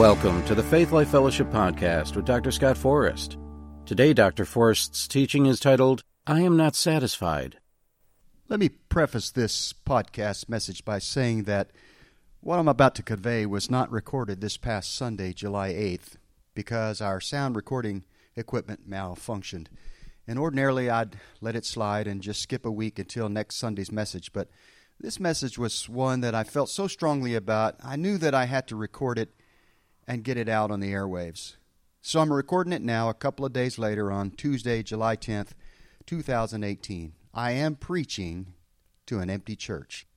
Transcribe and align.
Welcome 0.00 0.42
to 0.46 0.54
the 0.54 0.62
Faith 0.62 0.92
Life 0.92 1.10
Fellowship 1.10 1.50
Podcast 1.50 2.16
with 2.16 2.24
Dr. 2.24 2.50
Scott 2.50 2.78
Forrest. 2.78 3.36
Today, 3.84 4.14
Dr. 4.14 4.46
Forrest's 4.46 5.06
teaching 5.06 5.44
is 5.44 5.60
titled, 5.60 6.04
I 6.26 6.40
Am 6.40 6.56
Not 6.56 6.74
Satisfied. 6.74 7.58
Let 8.48 8.60
me 8.60 8.70
preface 8.70 9.30
this 9.30 9.74
podcast 9.74 10.48
message 10.48 10.86
by 10.86 11.00
saying 11.00 11.42
that 11.42 11.70
what 12.40 12.58
I'm 12.58 12.66
about 12.66 12.94
to 12.94 13.02
convey 13.02 13.44
was 13.44 13.70
not 13.70 13.92
recorded 13.92 14.40
this 14.40 14.56
past 14.56 14.96
Sunday, 14.96 15.34
July 15.34 15.74
8th, 15.74 16.16
because 16.54 17.02
our 17.02 17.20
sound 17.20 17.54
recording 17.54 18.06
equipment 18.36 18.88
malfunctioned. 18.88 19.66
And 20.26 20.38
ordinarily 20.38 20.88
I'd 20.88 21.18
let 21.42 21.56
it 21.56 21.66
slide 21.66 22.06
and 22.06 22.22
just 22.22 22.40
skip 22.40 22.64
a 22.64 22.72
week 22.72 22.98
until 22.98 23.28
next 23.28 23.56
Sunday's 23.56 23.92
message, 23.92 24.32
but 24.32 24.48
this 24.98 25.20
message 25.20 25.58
was 25.58 25.90
one 25.90 26.22
that 26.22 26.34
I 26.34 26.44
felt 26.44 26.70
so 26.70 26.86
strongly 26.86 27.34
about, 27.34 27.76
I 27.84 27.96
knew 27.96 28.16
that 28.16 28.34
I 28.34 28.46
had 28.46 28.66
to 28.68 28.76
record 28.76 29.18
it 29.18 29.34
and 30.10 30.24
get 30.24 30.36
it 30.36 30.48
out 30.48 30.72
on 30.72 30.80
the 30.80 30.92
airwaves. 30.92 31.54
So 32.02 32.18
I'm 32.18 32.32
recording 32.32 32.72
it 32.72 32.82
now 32.82 33.08
a 33.08 33.14
couple 33.14 33.46
of 33.46 33.52
days 33.52 33.78
later 33.78 34.10
on 34.10 34.32
Tuesday, 34.32 34.82
July 34.82 35.14
10th, 35.14 35.50
2018. 36.04 37.12
I 37.32 37.52
am 37.52 37.76
preaching 37.76 38.54
to 39.06 39.20
an 39.20 39.30
empty 39.30 39.54
church. 39.54 40.08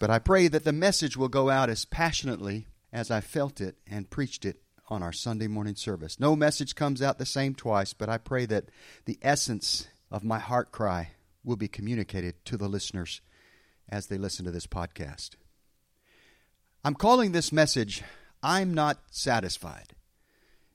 But 0.00 0.08
I 0.08 0.18
pray 0.18 0.48
that 0.48 0.64
the 0.64 0.72
message 0.72 1.14
will 1.14 1.28
go 1.28 1.50
out 1.50 1.68
as 1.68 1.84
passionately 1.84 2.68
as 2.90 3.10
I 3.10 3.20
felt 3.20 3.60
it 3.60 3.76
and 3.86 4.08
preached 4.08 4.46
it 4.46 4.62
on 4.88 5.02
our 5.02 5.12
Sunday 5.12 5.46
morning 5.46 5.74
service. 5.74 6.18
No 6.18 6.34
message 6.34 6.74
comes 6.74 7.02
out 7.02 7.18
the 7.18 7.26
same 7.26 7.54
twice, 7.54 7.92
but 7.92 8.08
I 8.08 8.16
pray 8.16 8.46
that 8.46 8.70
the 9.04 9.18
essence 9.20 9.88
of 10.10 10.24
my 10.24 10.38
heart 10.38 10.72
cry 10.72 11.10
will 11.44 11.56
be 11.56 11.68
communicated 11.68 12.42
to 12.46 12.56
the 12.56 12.68
listeners 12.68 13.20
as 13.90 14.06
they 14.06 14.16
listen 14.16 14.46
to 14.46 14.50
this 14.50 14.66
podcast. 14.66 15.32
I'm 16.82 16.94
calling 16.94 17.32
this 17.32 17.52
message 17.52 18.02
I'm 18.42 18.74
not 18.74 18.98
satisfied. 19.10 19.94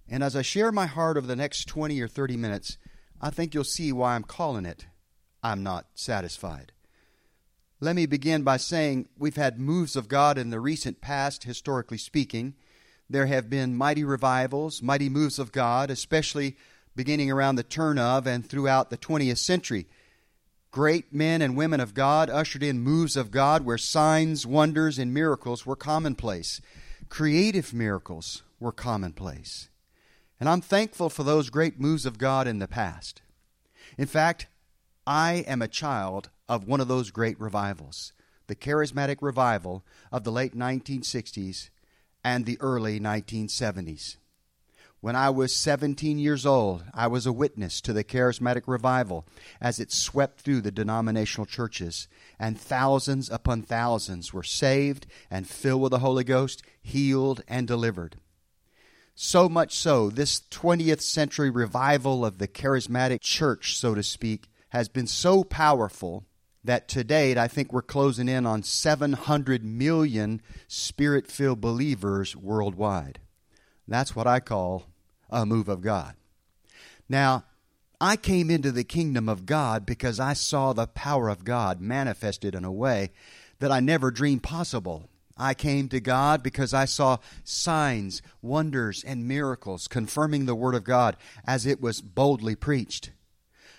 And 0.10 0.24
as 0.24 0.36
I 0.36 0.42
share 0.42 0.72
my 0.72 0.86
heart 0.86 1.18
over 1.18 1.28
the 1.28 1.36
next 1.36 1.66
20 1.68 2.00
or 2.02 2.08
30 2.08 2.38
minutes, 2.38 2.78
I 3.22 3.30
think 3.30 3.54
you'll 3.54 3.64
see 3.64 3.92
why 3.92 4.16
I'm 4.16 4.24
calling 4.24 4.66
it 4.66 4.86
I'm 5.42 5.64
not 5.64 5.88
satisfied. 5.94 6.72
Let 7.80 7.96
me 7.98 8.06
begin 8.06 8.44
by 8.44 8.58
saying 8.58 9.10
we've 9.18 9.36
had 9.36 9.60
moves 9.60 9.98
of 9.98 10.08
God 10.08 10.38
in 10.38 10.52
the 10.52 10.60
recent 10.62 11.02
past, 11.02 11.44
historically 11.44 11.98
speaking. 11.98 12.54
There 13.10 13.26
have 13.26 13.50
been 13.50 13.76
mighty 13.76 14.06
revivals, 14.06 14.82
mighty 14.82 15.10
moves 15.10 15.38
of 15.38 15.52
God, 15.52 15.90
especially 15.90 16.56
beginning 16.96 17.30
around 17.30 17.56
the 17.56 17.64
turn 17.64 18.00
of 18.00 18.26
and 18.26 18.48
throughout 18.48 18.90
the 18.90 18.98
20th 18.98 19.38
century. 19.38 19.88
Great 20.72 21.14
men 21.14 21.42
and 21.42 21.58
women 21.58 21.82
of 21.82 21.94
God 21.94 22.30
ushered 22.30 22.64
in 22.64 22.80
moves 22.80 23.18
of 23.18 23.32
God 23.32 23.66
where 23.66 23.78
signs, 23.78 24.48
wonders, 24.48 24.98
and 24.98 25.14
miracles 25.14 25.66
were 25.66 25.76
commonplace 25.76 26.62
creative 27.10 27.74
miracles 27.74 28.44
were 28.60 28.72
commonplace. 28.72 29.70
And 30.40 30.50
I'm 30.50 30.62
thankful 30.62 31.10
for 31.10 31.24
those 31.24 31.50
great 31.50 31.80
moves 31.80 32.06
of 32.06 32.18
God 32.18 32.48
in 32.48 32.60
the 32.60 32.68
past. 32.68 33.22
In 33.98 34.08
fact, 34.08 34.48
I 35.06 35.44
am 35.48 35.62
a 35.62 35.68
child 35.68 36.30
of 36.48 36.68
one 36.68 36.82
of 36.82 36.88
those 36.88 37.12
great 37.12 37.40
revivals, 37.40 38.14
the 38.48 38.56
charismatic 38.56 39.18
revival 39.22 39.84
of 40.12 40.24
the 40.24 40.32
late 40.32 40.56
1960s 40.56 41.70
and 42.24 42.46
the 42.46 42.58
early 42.62 43.00
1970s. 43.00 44.18
When 45.04 45.18
I 45.18 45.32
was 45.32 45.54
17 45.54 46.18
years 46.18 46.46
old, 46.46 46.86
I 46.94 47.08
was 47.08 47.26
a 47.26 47.34
witness 47.34 47.82
to 47.82 47.92
the 47.92 48.06
charismatic 48.06 48.62
revival 48.68 49.28
as 49.60 49.78
it 49.78 49.92
swept 49.92 50.40
through 50.40 50.62
the 50.62 50.72
denominational 50.72 51.46
churches, 51.46 52.08
and 52.40 52.58
thousands 52.58 53.30
upon 53.30 53.64
thousands 53.64 54.32
were 54.32 54.44
saved 54.44 55.06
and 55.30 55.46
filled 55.46 55.82
with 55.82 55.92
the 55.92 56.00
Holy 56.00 56.24
Ghost, 56.24 56.64
healed 56.82 57.44
and 57.50 57.68
delivered. 57.68 58.16
So 59.14 59.50
much 59.50 59.76
so, 59.76 60.10
this 60.10 60.40
20th 60.40 61.02
century 61.02 61.50
revival 61.50 62.26
of 62.26 62.38
the 62.38 62.48
charismatic 62.48 63.20
church, 63.20 63.78
so 63.78 63.94
to 63.96 64.04
speak, 64.04 64.48
has 64.70 64.88
been 64.88 65.08
so 65.08 65.44
powerful 65.44 66.24
that 66.64 66.88
to 66.88 67.04
date, 67.04 67.38
I 67.38 67.50
think 67.50 67.74
we're 67.74 67.82
closing 67.82 68.30
in 68.30 68.46
on 68.46 68.64
700 68.64 69.66
million 69.66 70.42
spirit 70.70 71.28
filled 71.30 71.60
believers 71.60 72.38
worldwide. 72.38 73.20
That's 73.86 74.16
what 74.16 74.28
I 74.28 74.40
call 74.40 74.93
a 75.34 75.46
move 75.46 75.68
of 75.68 75.82
God. 75.82 76.16
Now, 77.10 77.44
I 78.00 78.16
came 78.16 78.50
into 78.50 78.72
the 78.72 78.84
kingdom 78.84 79.28
of 79.28 79.46
God 79.46 79.86
because 79.86 80.20
I 80.20 80.34
saw 80.34 80.74
the 80.74 80.88
power 80.88 81.30
of 81.30 81.46
God 81.46 81.82
manifested 81.82 82.56
in 82.56 82.66
a 82.66 82.72
way 82.72 83.12
that 83.60 83.72
I 83.72 83.80
never 83.80 84.12
dreamed 84.12 84.44
possible. 84.44 85.10
I 85.38 85.54
came 85.54 85.90
to 85.90 86.00
God 86.00 86.44
because 86.44 86.74
I 86.74 86.86
saw 86.86 87.18
signs, 87.44 88.22
wonders, 88.42 89.04
and 89.04 89.28
miracles 89.28 89.88
confirming 89.88 90.46
the 90.46 90.56
Word 90.56 90.76
of 90.76 90.84
God 90.84 91.18
as 91.46 91.66
it 91.66 91.82
was 91.82 92.02
boldly 92.02 92.56
preached. 92.56 93.12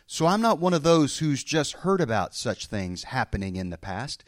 So 0.06 0.26
I'm 0.26 0.42
not 0.42 0.58
one 0.58 0.74
of 0.74 0.82
those 0.82 1.18
who's 1.18 1.44
just 1.44 1.74
heard 1.74 2.00
about 2.00 2.34
such 2.34 2.66
things 2.66 3.04
happening 3.04 3.56
in 3.56 3.70
the 3.70 3.78
past. 3.78 4.24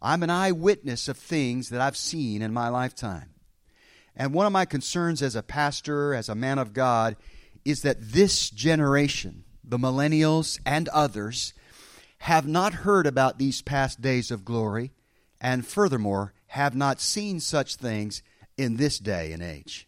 I'm 0.00 0.22
an 0.22 0.30
eyewitness 0.30 1.08
of 1.08 1.18
things 1.18 1.70
that 1.70 1.80
I've 1.80 1.96
seen 1.96 2.40
in 2.40 2.52
my 2.52 2.68
lifetime. 2.68 3.30
And 4.18 4.34
one 4.34 4.46
of 4.46 4.52
my 4.52 4.64
concerns 4.64 5.22
as 5.22 5.36
a 5.36 5.42
pastor, 5.44 6.12
as 6.12 6.28
a 6.28 6.34
man 6.34 6.58
of 6.58 6.72
God, 6.74 7.16
is 7.64 7.82
that 7.82 7.98
this 8.00 8.50
generation, 8.50 9.44
the 9.62 9.78
millennials 9.78 10.58
and 10.66 10.88
others, 10.88 11.54
have 12.22 12.46
not 12.46 12.74
heard 12.74 13.06
about 13.06 13.38
these 13.38 13.62
past 13.62 14.00
days 14.00 14.32
of 14.32 14.44
glory, 14.44 14.90
and 15.40 15.64
furthermore, 15.64 16.34
have 16.48 16.74
not 16.74 17.00
seen 17.00 17.38
such 17.38 17.76
things 17.76 18.22
in 18.56 18.76
this 18.76 18.98
day 18.98 19.32
and 19.32 19.40
age. 19.40 19.86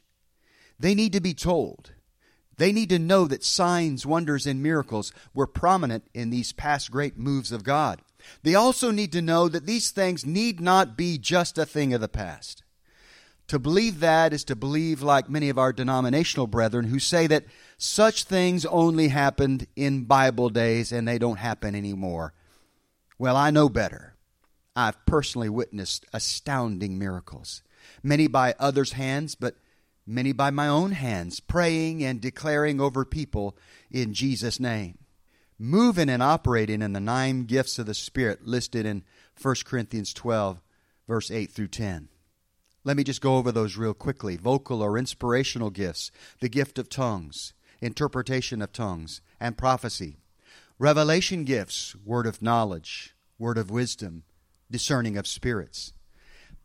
They 0.78 0.94
need 0.94 1.12
to 1.14 1.20
be 1.20 1.34
told. 1.34 1.92
They 2.56 2.72
need 2.72 2.90
to 2.90 2.98
know 3.00 3.26
that 3.26 3.42
signs, 3.42 4.06
wonders, 4.06 4.46
and 4.46 4.62
miracles 4.62 5.12
were 5.34 5.46
prominent 5.48 6.04
in 6.14 6.30
these 6.30 6.52
past 6.52 6.90
great 6.92 7.19
moves 7.19 7.50
of 7.50 7.64
God. 7.64 8.00
They 8.42 8.54
also 8.54 8.92
need 8.92 9.10
to 9.12 9.22
know 9.22 9.48
that 9.48 9.66
these 9.66 9.90
things 9.90 10.24
need 10.24 10.60
not 10.60 10.96
be 10.96 11.19
just 11.19 11.58
a 11.58 11.66
thing 11.66 11.92
of 11.92 12.00
the 12.00 12.08
past. 12.08 12.62
To 13.50 13.59
believe 13.59 13.99
that 13.99 14.33
is 14.33 14.44
to 14.44 14.55
believe 14.55 15.03
like 15.03 15.28
many 15.28 15.49
of 15.49 15.59
our 15.59 15.72
denominational 15.72 16.47
brethren 16.47 16.84
who 16.84 17.00
say 17.00 17.27
that 17.27 17.47
such 17.78 18.22
things 18.22 18.65
only 18.65 19.09
happened 19.09 19.66
in 19.75 20.05
Bible 20.05 20.50
days 20.50 20.93
and 20.93 21.09
they 21.09 21.19
don't 21.19 21.41
happen 21.41 21.75
anymore. 21.75 22.33
Well, 23.19 23.37
I 23.37 23.50
know 23.50 23.69
better. 23.69 24.15
I've 24.77 25.05
personally 25.05 25.49
witnessed 25.49 26.06
astounding 26.12 26.97
miracles, 26.97 27.65
many 28.05 28.28
by 28.28 28.55
others' 28.61 28.93
hands, 28.93 29.34
but 29.34 29.56
many 30.06 30.31
by 30.31 30.50
my 30.53 30.69
own 30.69 30.93
hands, 30.93 31.41
praying 31.41 32.05
and 32.05 32.21
declaring 32.21 32.81
over 32.81 33.05
people 33.05 33.59
in 33.91 34.15
Jesus' 34.15 34.61
name. 34.61 34.97
Moving 35.59 36.09
and 36.09 36.22
operating 36.22 36.82
in 36.82 36.93
the 36.93 37.00
nine 37.00 37.47
gifts 37.47 37.81
of 37.81 37.87
the 37.87 37.94
Spirit 37.94 38.47
listed 38.47 38.87
in 38.87 39.03
1 39.43 39.56
Corinthians 39.65 40.15
12, 40.15 40.62
verse 41.09 41.32
8 41.32 41.50
through 41.50 41.67
10. 41.67 42.09
Let 42.82 42.96
me 42.96 43.04
just 43.04 43.20
go 43.20 43.36
over 43.36 43.52
those 43.52 43.76
real 43.76 43.92
quickly. 43.92 44.36
Vocal 44.36 44.82
or 44.82 44.96
inspirational 44.96 45.70
gifts, 45.70 46.10
the 46.41 46.48
gift 46.48 46.78
of 46.78 46.88
tongues, 46.88 47.52
interpretation 47.80 48.62
of 48.62 48.72
tongues, 48.72 49.20
and 49.38 49.58
prophecy. 49.58 50.16
Revelation 50.78 51.44
gifts, 51.44 51.94
word 52.06 52.26
of 52.26 52.40
knowledge, 52.40 53.14
word 53.38 53.58
of 53.58 53.70
wisdom, 53.70 54.22
discerning 54.70 55.19
of 55.19 55.26
spirits. 55.26 55.92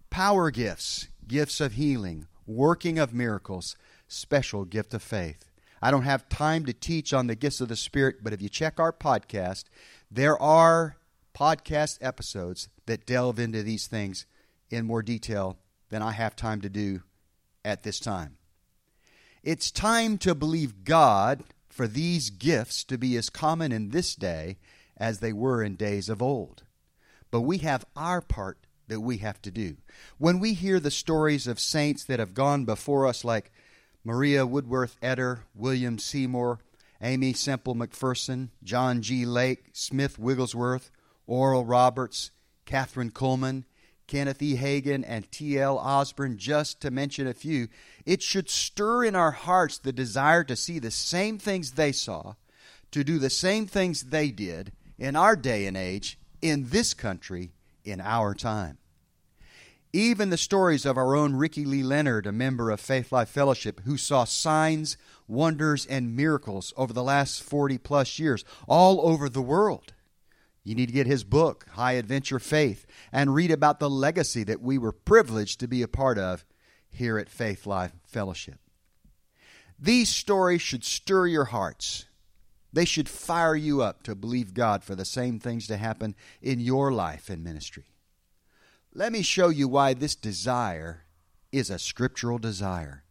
Power 0.10 0.52
gifts, 0.52 1.10
gifts 1.28 1.60
of 1.60 1.74
healing, 1.74 2.28
working 2.48 2.98
of 2.98 3.14
miracles, 3.14 3.76
special 4.08 4.64
gift 4.64 4.94
of 4.94 5.04
faith. 5.04 5.52
I 5.82 5.92
don't 5.92 6.04
have 6.04 6.30
time 6.30 6.66
to 6.66 6.74
teach 6.74 7.14
on 7.14 7.28
the 7.28 7.36
gifts 7.36 7.60
of 7.60 7.68
the 7.68 7.76
Spirit, 7.76 8.24
but 8.24 8.32
if 8.32 8.42
you 8.42 8.48
check 8.48 8.80
our 8.80 8.94
podcast, 8.94 9.66
there 10.10 10.42
are 10.42 10.96
podcast 11.38 11.98
episodes 12.00 12.70
that 12.86 13.06
delve 13.06 13.38
into 13.38 13.62
these 13.64 13.88
things 13.88 14.26
in 14.70 14.86
more 14.86 15.02
detail 15.02 15.58
than 15.96 16.02
I 16.02 16.12
have 16.12 16.36
time 16.36 16.60
to 16.60 16.68
do 16.68 17.04
at 17.64 17.84
this 17.84 18.02
time. 18.02 18.36
It's 19.44 19.72
time 19.72 20.18
to 20.18 20.36
believe 20.36 20.84
God 20.84 21.46
for 21.70 21.88
these 21.88 22.32
gifts 22.32 22.84
to 22.84 22.98
be 22.98 23.16
as 23.16 23.30
common 23.30 23.72
in 23.72 23.92
this 23.92 24.14
day 24.14 24.58
as 24.98 25.20
they 25.20 25.32
were 25.32 25.64
in 25.64 25.78
days 25.78 26.10
of 26.10 26.22
old. 26.22 26.64
But 27.32 27.44
we 27.44 27.60
have 27.60 27.86
our 27.96 28.20
part 28.20 28.58
that 28.90 29.00
we 29.00 29.20
have 29.20 29.42
to 29.44 29.52
do. 29.52 29.78
When 30.18 30.42
we 30.42 30.54
hear 30.54 30.82
the 30.82 30.92
stories 30.92 31.48
of 31.48 31.62
saints 31.62 32.04
that 32.04 32.20
have 32.20 32.34
gone 32.34 32.66
before 32.66 33.08
us, 33.08 33.24
like 33.24 33.54
Maria 34.04 34.46
Woodworth 34.46 35.00
Etter, 35.00 35.44
William 35.56 35.98
Seymour, 35.98 36.60
Aimee 37.02 37.32
Semple 37.32 37.74
McPherson, 37.74 38.50
John 38.66 39.02
G. 39.02 39.26
Lake, 39.26 39.68
Smith 39.72 40.20
Wigglesworth, 40.20 40.92
Oral 41.26 41.64
Roberts, 41.64 42.32
Kathryn 42.66 43.14
Kuhlman, 43.14 43.64
Kenneth 44.08 44.42
E. 44.42 44.56
Hagin, 44.56 45.04
and 45.08 45.32
T.L. 45.32 45.78
Osborn, 45.78 46.38
just 46.38 46.80
to 46.82 46.92
mention 46.92 47.28
a 47.28 47.34
few, 47.34 47.68
it 48.06 48.22
should 48.22 48.50
stir 48.50 49.04
in 49.04 49.16
our 49.16 49.32
hearts 49.32 49.78
the 49.78 49.92
desire 49.92 50.44
to 50.44 50.56
see 50.56 50.80
the 50.80 50.92
same 50.92 51.38
things 51.38 51.72
they 51.72 51.92
saw, 51.92 52.36
to 52.92 53.04
do 53.04 53.18
the 53.18 53.30
same 53.30 53.66
things 53.66 54.04
they 54.04 54.30
did 54.30 54.72
in 54.98 55.16
our 55.16 55.36
day 55.36 55.66
and 55.66 55.76
age, 55.76 56.20
in 56.42 56.70
this 56.70 56.94
country, 56.94 57.52
in 57.84 58.00
our 58.00 58.34
time. 58.34 58.78
Even 59.92 60.30
the 60.30 60.38
stories 60.38 60.86
of 60.86 60.98
our 60.98 61.16
own 61.16 61.36
Ricky 61.36 61.64
Lee 61.64 61.82
Leonard, 61.82 62.28
a 62.28 62.32
member 62.32 62.70
of 62.70 62.82
Faith 62.82 63.12
Life 63.12 63.30
Fellowship, 63.30 63.80
who 63.86 63.98
saw 63.98 64.26
signs, 64.26 64.98
wonders, 65.28 65.86
and 65.86 66.16
miracles 66.16 66.74
over 66.76 66.92
the 66.92 67.04
last 67.04 67.42
40 67.42 67.78
plus 67.78 68.20
years 68.20 68.44
all 68.68 69.08
over 69.08 69.30
the 69.30 69.42
world. 69.42 69.94
You 70.66 70.74
need 70.74 70.88
to 70.88 70.94
get 70.94 71.06
his 71.06 71.24
book, 71.24 71.68
High 71.74 71.94
Adventure 71.94 72.40
Faith, 72.40 72.88
and 73.12 73.36
read 73.36 73.52
about 73.52 73.80
the 73.80 73.90
legacy 73.90 74.44
that 74.46 74.62
we 74.62 74.80
were 74.80 74.92
privileged 74.92 75.60
to 75.60 75.68
be 75.68 75.84
a 75.84 75.88
part 75.88 76.18
of 76.18 76.44
here 76.90 77.20
at 77.20 77.30
Faith 77.30 77.68
Life 77.68 77.94
Fellowship. 78.04 78.58
These 79.80 80.10
stories 80.10 80.64
should 80.64 80.84
stir 80.84 81.28
your 81.28 81.46
hearts. 81.46 82.06
They 82.74 82.84
should 82.86 83.08
fire 83.08 83.56
you 83.56 83.84
up 83.84 84.02
to 84.04 84.16
believe 84.16 84.56
God 84.56 84.84
for 84.84 84.96
the 84.96 85.06
same 85.06 85.40
things 85.40 85.68
to 85.68 85.78
happen 85.78 86.16
in 86.42 86.60
your 86.60 86.92
life 86.92 87.30
and 87.30 87.44
ministry. 87.44 87.86
Let 88.92 89.12
me 89.12 89.22
show 89.22 89.50
you 89.50 89.68
why 89.68 89.94
this 89.94 90.16
desire 90.16 91.04
is 91.52 91.70
a 91.70 91.78
scriptural 91.78 92.40
desire. 92.40 93.04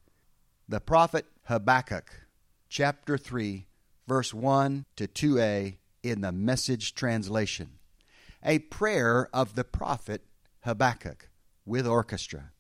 The 0.69 0.81
prophet 0.81 1.27
Habakkuk, 1.45 2.27
chapter 2.69 3.17
3, 3.17 3.67
verse 4.09 4.35
1 4.35 4.87
to 4.97 5.07
2a 5.07 5.77
in 6.05 6.21
the 6.21 6.33
message 6.33 6.95
translation. 6.95 7.79
A 8.45 8.59
prayer 8.59 9.29
of 9.33 9.55
the 9.55 9.65
prophet 9.65 10.23
Habakkuk 10.61 11.31
with 11.65 11.87
orchestra. 11.87 12.51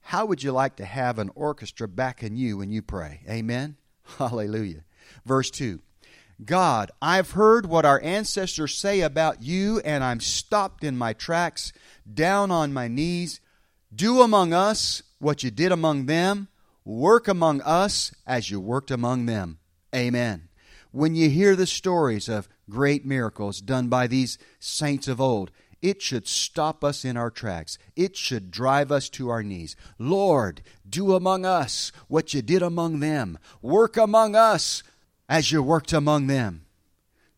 How 0.00 0.26
would 0.26 0.42
you 0.42 0.52
like 0.52 0.76
to 0.76 0.84
have 0.84 1.18
an 1.18 1.30
orchestra 1.34 1.86
backing 1.86 2.36
you 2.36 2.58
when 2.58 2.72
you 2.72 2.82
pray? 2.82 3.20
Amen? 3.28 3.76
Hallelujah. 4.18 4.84
Verse 5.24 5.50
2 5.50 5.80
God, 6.44 6.90
I've 7.00 7.32
heard 7.32 7.66
what 7.66 7.84
our 7.84 8.00
ancestors 8.02 8.74
say 8.76 9.00
about 9.02 9.42
you, 9.42 9.80
and 9.80 10.02
I'm 10.02 10.18
stopped 10.18 10.82
in 10.82 10.96
my 10.96 11.12
tracks 11.12 11.72
down 12.12 12.50
on 12.50 12.72
my 12.72 12.88
knees. 12.88 13.40
Do 13.94 14.22
among 14.22 14.52
us 14.52 15.02
what 15.18 15.42
you 15.42 15.50
did 15.50 15.70
among 15.70 16.06
them. 16.06 16.48
Work 16.84 17.28
among 17.28 17.60
us 17.60 18.12
as 18.26 18.50
you 18.50 18.58
worked 18.58 18.90
among 18.90 19.26
them. 19.26 19.58
Amen. 19.94 20.48
When 20.92 21.14
you 21.14 21.30
hear 21.30 21.56
the 21.56 21.66
stories 21.66 22.28
of 22.28 22.48
great 22.68 23.04
miracles 23.04 23.60
done 23.60 23.88
by 23.88 24.06
these 24.06 24.38
saints 24.60 25.08
of 25.08 25.20
old, 25.20 25.50
it 25.80 26.00
should 26.00 26.28
stop 26.28 26.84
us 26.84 27.04
in 27.04 27.16
our 27.16 27.30
tracks. 27.30 27.78
It 27.96 28.16
should 28.16 28.50
drive 28.50 28.92
us 28.92 29.08
to 29.10 29.30
our 29.30 29.42
knees. 29.42 29.74
Lord, 29.98 30.62
do 30.88 31.14
among 31.14 31.44
us 31.46 31.92
what 32.08 32.34
you 32.34 32.42
did 32.42 32.62
among 32.62 33.00
them. 33.00 33.38
Work 33.62 33.96
among 33.96 34.36
us 34.36 34.82
as 35.28 35.50
you 35.50 35.62
worked 35.62 35.94
among 35.94 36.26
them. 36.26 36.66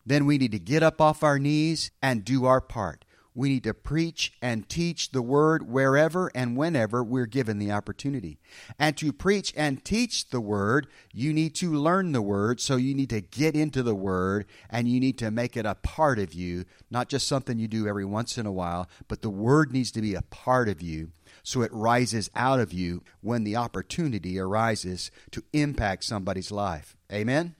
Then 0.05 0.25
we 0.25 0.37
need 0.37 0.51
to 0.51 0.59
get 0.59 0.83
up 0.83 0.99
off 0.99 1.23
our 1.23 1.39
knees 1.39 1.91
and 2.01 2.25
do 2.25 2.45
our 2.45 2.61
part. 2.61 3.04
We 3.35 3.49
need 3.49 3.65
to 3.65 3.73
preach 3.73 4.31
and 4.41 4.67
teach 4.69 5.11
the 5.11 5.21
word 5.21 5.69
wherever 5.69 6.31
and 6.33 6.55
whenever 6.55 7.03
we're 7.03 7.25
given 7.25 7.59
the 7.59 7.71
opportunity. 7.71 8.39
And 8.79 8.95
to 8.97 9.11
preach 9.11 9.53
and 9.57 9.83
teach 9.83 10.29
the 10.29 10.39
word, 10.39 10.87
you 11.13 11.33
need 11.33 11.53
to 11.55 11.73
learn 11.73 12.13
the 12.13 12.21
word, 12.21 12.61
so 12.61 12.77
you 12.77 12.95
need 12.95 13.09
to 13.09 13.19
get 13.19 13.53
into 13.53 13.83
the 13.83 13.93
word 13.93 14.45
and 14.69 14.87
you 14.87 15.01
need 15.01 15.17
to 15.19 15.31
make 15.31 15.57
it 15.57 15.65
a 15.65 15.75
part 15.75 16.17
of 16.17 16.33
you, 16.33 16.63
not 16.89 17.09
just 17.09 17.27
something 17.27 17.59
you 17.59 17.67
do 17.67 17.87
every 17.87 18.05
once 18.05 18.37
in 18.37 18.45
a 18.45 18.51
while, 18.53 18.87
but 19.09 19.21
the 19.21 19.29
word 19.29 19.73
needs 19.73 19.91
to 19.91 20.01
be 20.01 20.15
a 20.15 20.21
part 20.21 20.69
of 20.69 20.81
you 20.81 21.11
so 21.43 21.61
it 21.61 21.73
rises 21.73 22.29
out 22.35 22.59
of 22.59 22.71
you 22.71 23.03
when 23.21 23.43
the 23.43 23.55
opportunity 23.57 24.39
arises 24.39 25.11
to 25.31 25.43
impact 25.53 26.05
somebody's 26.05 26.51
life. 26.51 26.95
Amen? 27.11 27.55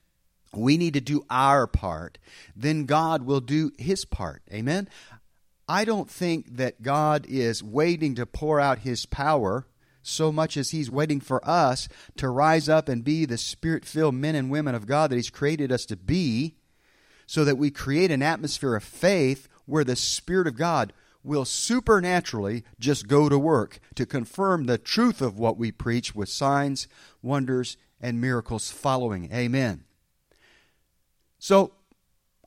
We 0.56 0.78
need 0.78 0.94
to 0.94 1.02
do 1.02 1.26
our 1.30 1.68
part. 1.68 2.18
Then 2.56 2.86
God 2.86 3.24
will 3.24 3.42
do 3.42 3.72
his 3.78 4.06
part. 4.06 4.42
Amen? 4.52 4.88
I 5.68 5.86
don't 5.86 6.10
think 6.10 6.58
that 6.58 6.82
God 6.82 7.26
is 7.28 7.64
waiting 7.64 8.16
to 8.16 8.26
pour 8.26 8.60
out 8.60 8.80
His 8.80 9.06
power 9.06 9.68
so 10.04 10.32
much 10.32 10.58
as 10.58 10.70
He's 10.70 10.92
waiting 10.92 11.20
for 11.20 11.48
us 11.48 11.88
to 12.18 12.30
rise 12.30 12.70
up 12.70 12.88
and 12.88 13.04
be 13.04 13.26
the 13.26 13.38
spirit 13.38 13.86
filled 13.86 14.16
men 14.16 14.36
and 14.36 14.52
women 14.52 14.76
of 14.76 14.86
God 14.86 15.10
that 15.10 15.16
He's 15.16 15.30
created 15.30 15.72
us 15.72 15.86
to 15.88 15.96
be, 15.96 16.56
so 17.26 17.44
that 17.44 17.58
we 17.58 17.72
create 17.72 18.12
an 18.12 18.22
atmosphere 18.22 18.76
of 18.76 18.84
faith 18.84 19.48
where 19.66 19.84
the 19.84 19.96
Spirit 19.96 20.48
of 20.48 20.56
God 20.56 20.94
will 21.24 21.46
supernaturally 21.46 22.64
just 22.80 23.08
go 23.08 23.28
to 23.28 23.40
work 23.40 23.80
to 23.96 24.06
confirm 24.06 24.66
the 24.66 24.78
truth 24.78 25.22
of 25.22 25.40
what 25.40 25.58
we 25.58 25.72
preach 25.72 26.14
with 26.14 26.30
signs, 26.30 26.88
wonders, 27.24 27.78
and 28.00 28.22
miracles 28.22 28.70
following. 28.70 29.32
Amen. 29.34 29.84
So, 31.40 31.74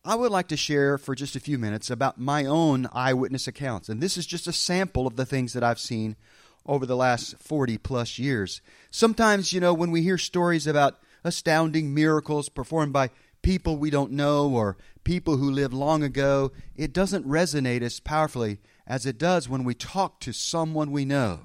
I 0.08 0.14
would 0.14 0.32
like 0.32 0.48
to 0.48 0.56
share 0.56 0.96
for 0.96 1.14
just 1.14 1.36
a 1.36 1.40
few 1.40 1.58
minutes 1.58 1.90
about 1.90 2.18
my 2.18 2.46
own 2.46 2.88
eyewitness 2.94 3.46
accounts. 3.46 3.90
And 3.90 4.00
this 4.00 4.16
is 4.16 4.26
just 4.26 4.46
a 4.46 4.54
sample 4.54 5.06
of 5.06 5.16
the 5.16 5.26
things 5.26 5.52
that 5.52 5.62
I've 5.62 5.78
seen 5.78 6.16
over 6.64 6.86
the 6.86 6.96
last 6.96 7.38
40 7.38 7.76
plus 7.76 8.18
years. 8.18 8.62
Sometimes, 8.90 9.52
you 9.52 9.60
know, 9.60 9.74
when 9.74 9.90
we 9.90 10.00
hear 10.00 10.16
stories 10.16 10.66
about 10.66 10.98
astounding 11.24 11.92
miracles 11.92 12.48
performed 12.48 12.90
by 12.90 13.10
people 13.42 13.76
we 13.76 13.90
don't 13.90 14.10
know 14.10 14.48
or 14.48 14.78
people 15.04 15.36
who 15.36 15.50
lived 15.50 15.74
long 15.74 16.02
ago, 16.02 16.52
it 16.74 16.94
doesn't 16.94 17.28
resonate 17.28 17.82
as 17.82 18.00
powerfully 18.00 18.60
as 18.86 19.04
it 19.04 19.18
does 19.18 19.46
when 19.46 19.62
we 19.62 19.74
talk 19.74 20.20
to 20.20 20.32
someone 20.32 20.90
we 20.90 21.04
know, 21.04 21.40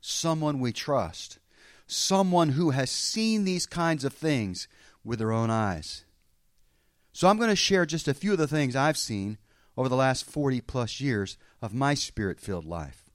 someone 0.00 0.58
we 0.58 0.72
trust, 0.72 1.38
someone 1.86 2.48
who 2.48 2.70
has 2.70 2.90
seen 2.90 3.44
these 3.44 3.66
kinds 3.66 4.06
of 4.06 4.14
things 4.14 4.68
with 5.04 5.18
their 5.18 5.32
own 5.32 5.50
eyes. 5.50 6.06
So 7.20 7.28
I'm 7.28 7.36
going 7.36 7.50
to 7.50 7.54
share 7.54 7.84
just 7.84 8.08
a 8.08 8.14
few 8.14 8.32
of 8.32 8.38
the 8.38 8.48
things 8.48 8.74
I've 8.74 8.96
seen 8.96 9.36
over 9.76 9.90
the 9.90 9.94
last 9.94 10.24
40 10.24 10.62
plus 10.62 11.02
years 11.02 11.36
of 11.60 11.74
my 11.74 11.92
spirit 11.92 12.40
filled 12.40 12.64
life. 12.64 13.10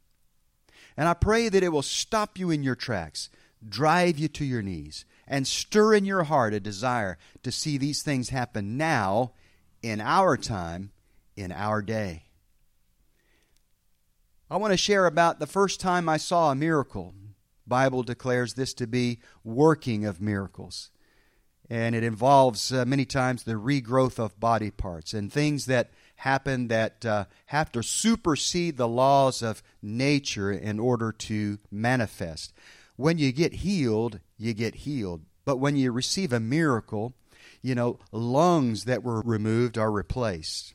And 0.96 1.07
I 1.07 1.16
pray 1.16 1.50
that 1.50 1.63
it 1.63 1.69
will 1.69 1.81
stop 1.81 2.38
you 2.38 2.52
in 2.52 2.62
your 2.62 2.75
tracks, 2.75 3.31
drive 3.68 4.19
you 4.19 4.28
to 4.28 4.46
your 4.46 4.62
knees, 4.62 5.06
and 5.28 5.48
stir 5.48 5.96
in 5.96 6.06
your 6.06 6.25
heart 6.25 6.54
a 6.54 6.60
desire 6.60 7.18
to 7.42 7.52
see 7.52 7.80
these 7.80 8.04
things 8.04 8.30
happen 8.30 8.78
now, 8.78 9.31
in 9.81 10.00
our 10.00 10.38
time, 10.38 10.92
in 11.36 11.52
our 11.52 11.81
day. 11.81 12.25
I 14.52 14.57
want 14.57 14.72
to 14.72 14.78
share 14.78 15.07
about 15.07 15.40
the 15.40 15.48
first 15.48 15.80
time 15.80 16.07
I 16.07 16.18
saw 16.18 16.52
a 16.52 16.56
miracle. 16.56 17.16
Bible 17.66 18.04
declares 18.04 18.54
this 18.54 18.75
to 18.75 18.86
be 18.86 19.18
working 19.44 20.06
of 20.06 20.22
miracles 20.22 20.92
and 21.69 21.95
it 21.95 22.03
involves 22.03 22.71
uh, 22.71 22.85
many 22.85 23.06
times 23.06 23.44
the 23.44 23.53
regrowth 23.53 24.19
of 24.19 24.39
body 24.39 24.71
parts 24.71 25.13
and 25.13 25.31
things 25.31 25.65
that 25.65 25.91
happen 26.17 26.67
that 26.67 27.06
uh, 27.06 27.25
have 27.47 27.71
to 27.71 27.83
supersede 27.83 28.77
the 28.77 28.88
laws 28.88 29.41
of 29.41 29.63
nature 29.81 30.51
in 30.51 30.80
order 30.80 31.11
to 31.11 31.57
manifest. 31.71 32.54
When 32.95 33.18
you 33.18 33.31
get 33.31 33.54
healed, 33.54 34.19
you 34.37 34.54
get 34.54 34.75
healed. 34.75 35.23
But 35.44 35.57
when 35.57 35.75
you 35.75 35.92
receive 35.92 36.31
a 36.31 36.40
miracle, 36.40 37.13
you 37.61 37.75
know, 37.75 37.99
lungs 38.11 38.85
that 38.85 39.04
were 39.04 39.21
removed 39.21 39.78
are 39.78 39.92
replaced. 39.92 40.73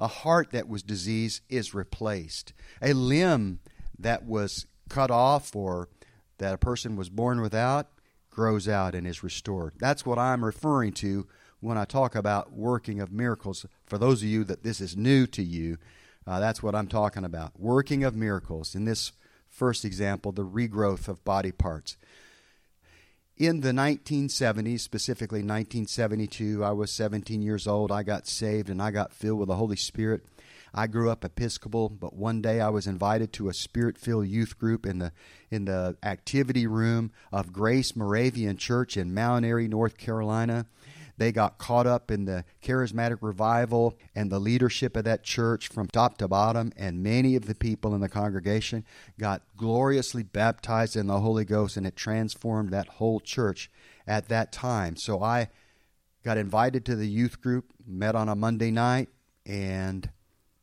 A 0.00 0.08
heart 0.08 0.50
that 0.50 0.68
was 0.68 0.82
diseased 0.82 1.42
is 1.48 1.74
replaced. 1.74 2.52
A 2.82 2.92
limb 2.92 3.60
that 3.98 4.24
was 4.24 4.66
cut 4.88 5.10
off 5.10 5.54
or 5.54 5.88
that 6.38 6.54
a 6.54 6.58
person 6.58 6.96
was 6.96 7.08
born 7.08 7.40
without 7.40 7.88
grows 8.34 8.68
out 8.68 8.94
and 8.94 9.06
is 9.06 9.22
restored. 9.22 9.74
That's 9.78 10.04
what 10.04 10.18
I'm 10.18 10.44
referring 10.44 10.92
to 10.94 11.26
when 11.60 11.78
I 11.78 11.84
talk 11.84 12.14
about 12.14 12.52
working 12.52 13.00
of 13.00 13.10
miracles. 13.10 13.64
For 13.86 13.96
those 13.96 14.22
of 14.22 14.28
you 14.28 14.44
that 14.44 14.62
this 14.62 14.80
is 14.80 14.96
new 14.96 15.26
to 15.28 15.42
you, 15.42 15.78
uh, 16.26 16.40
that's 16.40 16.62
what 16.62 16.74
I'm 16.74 16.88
talking 16.88 17.24
about. 17.24 17.58
Working 17.58 18.04
of 18.04 18.14
miracles. 18.14 18.74
In 18.74 18.84
this 18.84 19.12
first 19.48 19.84
example, 19.84 20.32
the 20.32 20.44
regrowth 20.44 21.08
of 21.08 21.24
body 21.24 21.52
parts. 21.52 21.96
In 23.36 23.62
the 23.62 23.72
1970s, 23.72 24.80
specifically 24.80 25.40
1972, 25.40 26.62
I 26.62 26.70
was 26.70 26.92
17 26.92 27.42
years 27.42 27.66
old. 27.66 27.90
I 27.90 28.02
got 28.02 28.28
saved 28.28 28.70
and 28.70 28.80
I 28.80 28.90
got 28.90 29.12
filled 29.12 29.40
with 29.40 29.48
the 29.48 29.56
Holy 29.56 29.76
Spirit. 29.76 30.24
I 30.74 30.88
grew 30.88 31.08
up 31.08 31.24
Episcopal, 31.24 31.88
but 31.88 32.16
one 32.16 32.42
day 32.42 32.60
I 32.60 32.68
was 32.68 32.88
invited 32.88 33.32
to 33.34 33.48
a 33.48 33.54
spirit-filled 33.54 34.26
youth 34.26 34.58
group 34.58 34.84
in 34.84 34.98
the 34.98 35.12
in 35.50 35.66
the 35.66 35.96
activity 36.02 36.66
room 36.66 37.12
of 37.30 37.52
Grace 37.52 37.94
Moravian 37.94 38.56
Church 38.56 38.96
in 38.96 39.14
Mount 39.14 39.44
Airy, 39.44 39.68
North 39.68 39.96
Carolina. 39.96 40.66
They 41.16 41.30
got 41.30 41.58
caught 41.58 41.86
up 41.86 42.10
in 42.10 42.24
the 42.24 42.44
charismatic 42.60 43.18
revival 43.20 43.96
and 44.16 44.32
the 44.32 44.40
leadership 44.40 44.96
of 44.96 45.04
that 45.04 45.22
church 45.22 45.68
from 45.68 45.86
top 45.86 46.18
to 46.18 46.26
bottom, 46.26 46.72
and 46.76 47.04
many 47.04 47.36
of 47.36 47.46
the 47.46 47.54
people 47.54 47.94
in 47.94 48.00
the 48.00 48.08
congregation 48.08 48.84
got 49.16 49.42
gloriously 49.56 50.24
baptized 50.24 50.96
in 50.96 51.06
the 51.06 51.20
Holy 51.20 51.44
Ghost, 51.44 51.76
and 51.76 51.86
it 51.86 51.94
transformed 51.94 52.70
that 52.70 52.88
whole 52.88 53.20
church 53.20 53.70
at 54.08 54.28
that 54.28 54.50
time. 54.50 54.96
So 54.96 55.22
I 55.22 55.50
got 56.24 56.36
invited 56.36 56.84
to 56.86 56.96
the 56.96 57.06
youth 57.06 57.40
group, 57.40 57.66
met 57.86 58.16
on 58.16 58.28
a 58.28 58.34
Monday 58.34 58.72
night, 58.72 59.08
and 59.46 60.10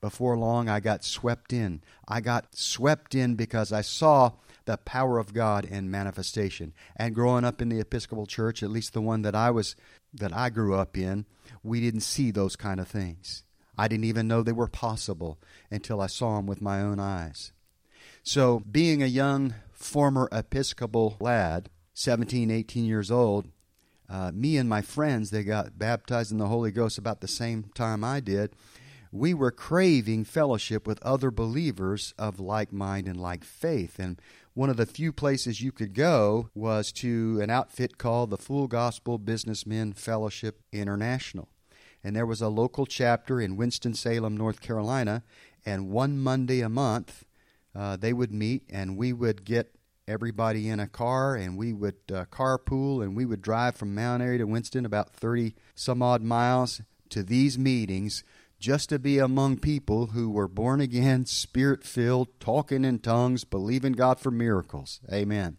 before 0.01 0.38
long, 0.38 0.67
I 0.67 0.79
got 0.79 1.05
swept 1.05 1.53
in. 1.53 1.81
I 2.08 2.20
got 2.22 2.55
swept 2.55 3.15
in 3.15 3.36
because 3.36 3.72
I 3.72 3.81
saw 3.81 4.31
the 4.65 4.77
power 4.77 5.20
of 5.20 5.34
God 5.34 5.63
in 5.65 5.91
manifestation. 5.91 6.74
And 6.96 7.15
growing 7.15 7.46
up 7.46 7.62
in 7.62 7.70
the 7.70 7.79
Episcopal 7.79 8.25
Church, 8.25 8.63
at 8.63 8.72
least 8.72 8.93
the 8.93 9.01
one 9.01 9.22
that 9.22 9.36
I 9.36 9.51
was 9.51 9.75
that 10.13 10.36
I 10.36 10.50
grew 10.50 10.75
up 10.75 10.98
in, 10.98 11.25
we 11.63 11.79
didn't 11.79 12.01
see 12.01 12.31
those 12.31 12.55
kind 12.55 12.79
of 12.79 12.88
things. 12.88 13.43
I 13.77 13.88
didn't 13.88 14.05
even 14.05 14.27
know 14.27 14.43
they 14.43 14.51
were 14.51 14.67
possible 14.67 15.39
until 15.70 16.01
I 16.01 16.08
saw 16.08 16.36
them 16.36 16.48
with 16.48 16.62
my 16.62 16.81
own 16.81 17.00
eyes. 17.00 17.53
So, 18.24 18.60
being 18.60 19.01
a 19.01 19.08
young 19.08 19.55
former 19.72 20.27
Episcopal 20.31 21.15
lad, 21.20 21.70
17, 21.93 22.51
18 22.51 22.86
years 22.86 23.10
old, 23.10 23.48
uh, 24.10 24.31
me 24.34 24.58
and 24.58 24.67
my 24.67 24.81
friends, 24.81 25.29
they 25.29 25.43
got 25.43 25.79
baptized 25.79 26.31
in 26.31 26.38
the 26.38 26.48
Holy 26.48 26.72
Ghost 26.72 26.98
about 26.98 27.22
the 27.22 27.27
same 27.27 27.63
time 27.74 28.03
I 28.03 28.20
did. 28.20 28.51
We 29.12 29.34
were 29.34 29.51
craving 29.51 30.24
fellowship 30.24 30.88
with 30.88 31.01
other 31.03 31.32
believers 31.32 32.13
of 32.18 32.39
like 32.39 32.72
mind 32.72 33.08
and 33.08 33.20
like 33.20 33.44
faith. 33.44 34.00
And 34.00 34.22
one 34.53 34.70
of 34.70 34.77
the 34.77 34.86
few 34.86 35.12
places 35.12 35.62
you 35.62 35.74
could 35.74 35.94
go 35.94 36.50
was 36.56 36.94
to 36.94 37.39
an 37.41 37.50
outfit 37.50 37.98
called 37.98 38.30
the 38.30 38.38
Full 38.38 38.68
Gospel 38.68 39.18
Businessmen 39.18 39.91
Fellowship 39.94 40.62
International. 40.72 41.50
And 42.03 42.15
there 42.15 42.25
was 42.25 42.41
a 42.41 42.48
local 42.48 42.86
chapter 42.86 43.41
in 43.41 43.58
Winston-Salem, 43.58 44.36
North 44.36 44.62
Carolina, 44.62 45.24
and 45.65 45.89
one 45.89 46.18
Monday 46.18 46.62
a 46.62 46.70
month 46.70 47.25
uh, 47.75 47.96
they 47.96 48.13
would 48.13 48.32
meet 48.32 48.63
and 48.70 48.98
we 48.98 49.13
would 49.13 49.46
get 49.46 49.75
everybody 50.08 50.68
in 50.68 50.80
a 50.80 50.88
car 50.88 51.36
and 51.36 51.58
we 51.58 51.72
would 51.72 51.96
uh, 52.13 52.25
carpool 52.25 53.03
and 53.03 53.15
we 53.15 53.25
would 53.25 53.41
drive 53.41 53.75
from 53.75 53.96
Mount 53.96 54.22
Airy 54.22 54.38
to 54.38 54.46
Winston 54.46 54.86
about 54.86 55.13
30 55.13 55.56
some 55.75 56.01
odd 56.01 56.22
miles 56.22 56.82
to 57.10 57.24
these 57.24 57.58
meetings 57.58 58.24
just 58.62 58.89
to 58.89 59.00
be 59.00 59.18
among 59.18 59.58
people 59.58 60.08
who 60.08 60.30
were 60.30 60.48
born 60.48 60.80
again, 60.80 61.25
spirit 61.25 61.84
filled, 61.84 62.39
talking 62.39 62.86
in 62.86 63.00
tongues, 63.00 63.44
believing 63.44 63.94
God 63.94 64.20
for 64.20 64.30
miracles. 64.30 65.01
Amen. 65.12 65.58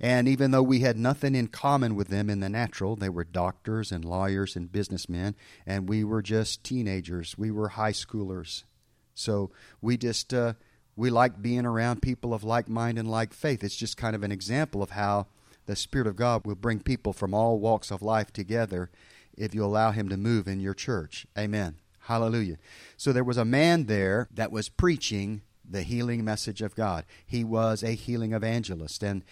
And 0.00 0.26
even 0.26 0.50
though 0.50 0.62
we 0.62 0.80
had 0.80 0.96
nothing 0.96 1.34
in 1.34 1.48
common 1.48 1.94
with 1.94 2.08
them 2.08 2.30
in 2.30 2.40
the 2.40 2.48
natural, 2.48 2.96
they 2.96 3.10
were 3.10 3.24
doctors 3.24 3.92
and 3.92 4.02
lawyers 4.02 4.56
and 4.56 4.72
businessmen, 4.72 5.36
and 5.66 5.86
we 5.86 6.02
were 6.02 6.22
just 6.22 6.64
teenagers. 6.64 7.36
We 7.36 7.50
were 7.50 7.68
high 7.68 7.92
schoolers. 7.92 8.64
So 9.14 9.50
we 9.82 9.98
just 9.98 10.32
uh, 10.32 10.54
we 10.96 11.10
like 11.10 11.42
being 11.42 11.66
around 11.66 12.00
people 12.00 12.32
of 12.32 12.42
like 12.42 12.70
mind 12.70 12.98
and 12.98 13.10
like 13.10 13.34
faith. 13.34 13.62
It's 13.62 13.76
just 13.76 13.98
kind 13.98 14.16
of 14.16 14.22
an 14.22 14.32
example 14.32 14.82
of 14.82 14.90
how 14.90 15.26
the 15.66 15.76
Spirit 15.76 16.06
of 16.06 16.16
God 16.16 16.46
will 16.46 16.54
bring 16.54 16.80
people 16.80 17.12
from 17.12 17.34
all 17.34 17.60
walks 17.60 17.90
of 17.90 18.00
life 18.00 18.32
together 18.32 18.90
if 19.36 19.54
you 19.54 19.62
allow 19.62 19.90
Him 19.90 20.08
to 20.08 20.16
move 20.16 20.48
in 20.48 20.60
your 20.60 20.74
church. 20.74 21.26
Amen. 21.38 21.76
Hallelujah. 22.10 22.56
So 22.96 23.12
there 23.12 23.22
was 23.22 23.36
a 23.36 23.44
man 23.44 23.86
there 23.86 24.26
that 24.34 24.50
was 24.50 24.68
preaching 24.68 25.42
the 25.64 25.82
healing 25.82 26.24
message 26.24 26.60
of 26.60 26.74
God. 26.74 27.04
He 27.24 27.44
was 27.44 27.84
a 27.84 27.92
healing 27.92 28.32
evangelist. 28.32 29.04
And 29.04 29.22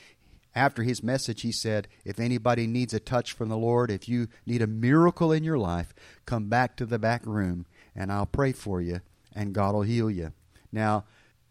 after 0.54 0.84
his 0.84 1.02
message, 1.02 1.42
he 1.42 1.50
said, 1.50 1.88
If 2.04 2.20
anybody 2.20 2.68
needs 2.68 2.94
a 2.94 3.00
touch 3.00 3.32
from 3.32 3.48
the 3.48 3.56
Lord, 3.56 3.90
if 3.90 4.08
you 4.08 4.28
need 4.46 4.62
a 4.62 4.68
miracle 4.68 5.32
in 5.32 5.42
your 5.42 5.58
life, 5.58 5.92
come 6.24 6.48
back 6.48 6.76
to 6.76 6.86
the 6.86 7.00
back 7.00 7.26
room 7.26 7.66
and 7.96 8.12
I'll 8.12 8.26
pray 8.26 8.52
for 8.52 8.80
you 8.80 9.00
and 9.34 9.52
God 9.52 9.74
will 9.74 9.82
heal 9.82 10.08
you. 10.08 10.32
Now, 10.70 11.04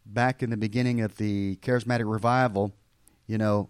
back 0.05 0.41
in 0.41 0.50
the 0.50 0.55
beginning 0.55 1.01
of 1.01 1.17
the 1.17 1.57
charismatic 1.57 2.10
revival, 2.10 2.72
you 3.27 3.38
know, 3.38 3.67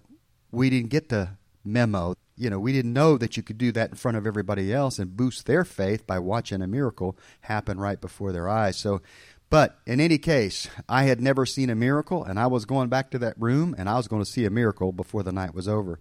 we 0.51 0.69
didn't 0.69 0.91
get 0.91 1.09
the 1.09 1.29
memo. 1.65 2.13
You 2.37 2.49
know, 2.49 2.59
we 2.59 2.71
didn't 2.71 2.93
know 2.93 3.17
that 3.17 3.35
you 3.35 3.43
could 3.43 3.57
do 3.57 3.71
that 3.71 3.89
in 3.89 3.95
front 3.95 4.17
of 4.17 4.27
everybody 4.27 4.73
else 4.73 4.99
and 4.99 5.17
boost 5.17 5.45
their 5.45 5.65
faith 5.65 6.05
by 6.05 6.19
watching 6.19 6.61
a 6.61 6.67
miracle 6.67 7.17
happen 7.41 7.79
right 7.79 7.99
before 7.99 8.31
their 8.31 8.47
eyes. 8.47 8.77
So, 8.77 9.01
but 9.49 9.79
in 9.85 9.99
any 9.99 10.17
case, 10.17 10.67
I 10.87 11.03
had 11.03 11.21
never 11.21 11.45
seen 11.45 11.69
a 11.69 11.75
miracle, 11.75 12.23
and 12.23 12.39
I 12.39 12.47
was 12.47 12.65
going 12.65 12.89
back 12.89 13.09
to 13.11 13.19
that 13.19 13.39
room, 13.39 13.73
and 13.77 13.89
I 13.89 13.95
was 13.95 14.07
going 14.07 14.21
to 14.21 14.29
see 14.29 14.45
a 14.45 14.49
miracle 14.49 14.91
before 14.91 15.23
the 15.23 15.31
night 15.31 15.55
was 15.55 15.67
over. 15.67 15.99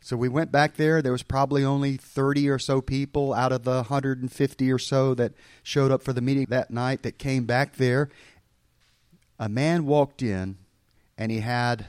So 0.00 0.16
we 0.16 0.28
went 0.28 0.52
back 0.52 0.76
there. 0.76 1.02
There 1.02 1.12
was 1.12 1.22
probably 1.22 1.64
only 1.64 1.96
30 1.96 2.48
or 2.50 2.58
so 2.58 2.80
people 2.80 3.32
out 3.32 3.52
of 3.52 3.64
the 3.64 3.76
150 3.76 4.72
or 4.72 4.78
so 4.78 5.14
that 5.14 5.32
showed 5.62 5.90
up 5.90 6.02
for 6.02 6.12
the 6.12 6.20
meeting 6.20 6.46
that 6.50 6.70
night 6.70 7.02
that 7.02 7.18
came 7.18 7.46
back 7.46 7.76
there 7.76 8.10
a 9.38 9.48
man 9.48 9.86
walked 9.86 10.22
in 10.22 10.56
and 11.18 11.30
he 11.30 11.40
had 11.40 11.86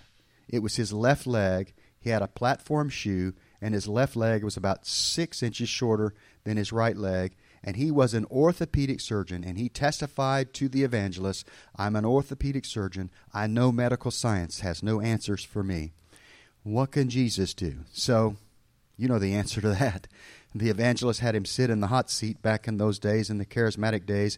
it 0.50 0.60
was 0.60 0.76
his 0.76 0.92
left 0.92 1.28
leg 1.28 1.74
he 2.00 2.10
had 2.10 2.22
a 2.22 2.28
platform 2.28 2.90
shoe 2.90 3.34
and 3.66 3.74
his 3.74 3.88
left 3.88 4.16
leg 4.16 4.44
was 4.44 4.56
about 4.56 4.86
six 4.86 5.42
inches 5.42 5.68
shorter 5.68 6.14
than 6.44 6.56
his 6.56 6.72
right 6.72 6.96
leg 6.96 7.36
and 7.64 7.78
he 7.78 7.90
was 7.90 8.14
an 8.14 8.28
orthopedic 8.30 9.02
surgeon 9.02 9.44
and 9.44 9.58
he 9.58 9.68
testified 9.68 10.54
to 10.54 10.70
the 10.70 10.84
evangelist 10.84 11.48
i'm 11.76 11.96
an 11.96 12.06
orthopedic 12.06 12.64
surgeon. 12.64 13.10
I 13.34 13.48
know 13.48 13.72
medical 13.72 14.12
science 14.12 14.60
has 14.60 14.84
no 14.84 15.02
answers 15.02 15.44
for 15.44 15.64
me. 15.64 15.94
What 16.62 16.92
can 16.92 17.10
jesus 17.10 17.56
do? 17.56 17.78
So 17.92 18.36
you 18.98 19.08
know 19.08 19.18
the 19.18 19.34
answer 19.34 19.62
to 19.62 19.70
that. 19.70 20.08
The 20.54 20.70
evangelist 20.70 21.22
had 21.22 21.36
him 21.36 21.44
sit 21.44 21.72
in 21.72 21.82
the 21.82 21.88
hot 21.88 22.12
seat 22.12 22.44
back 22.44 22.68
in 22.68 22.78
those 22.78 23.00
days 23.00 23.32
in 23.32 23.40
the 23.40 23.46
charismatic 23.48 24.06
days. 24.06 24.38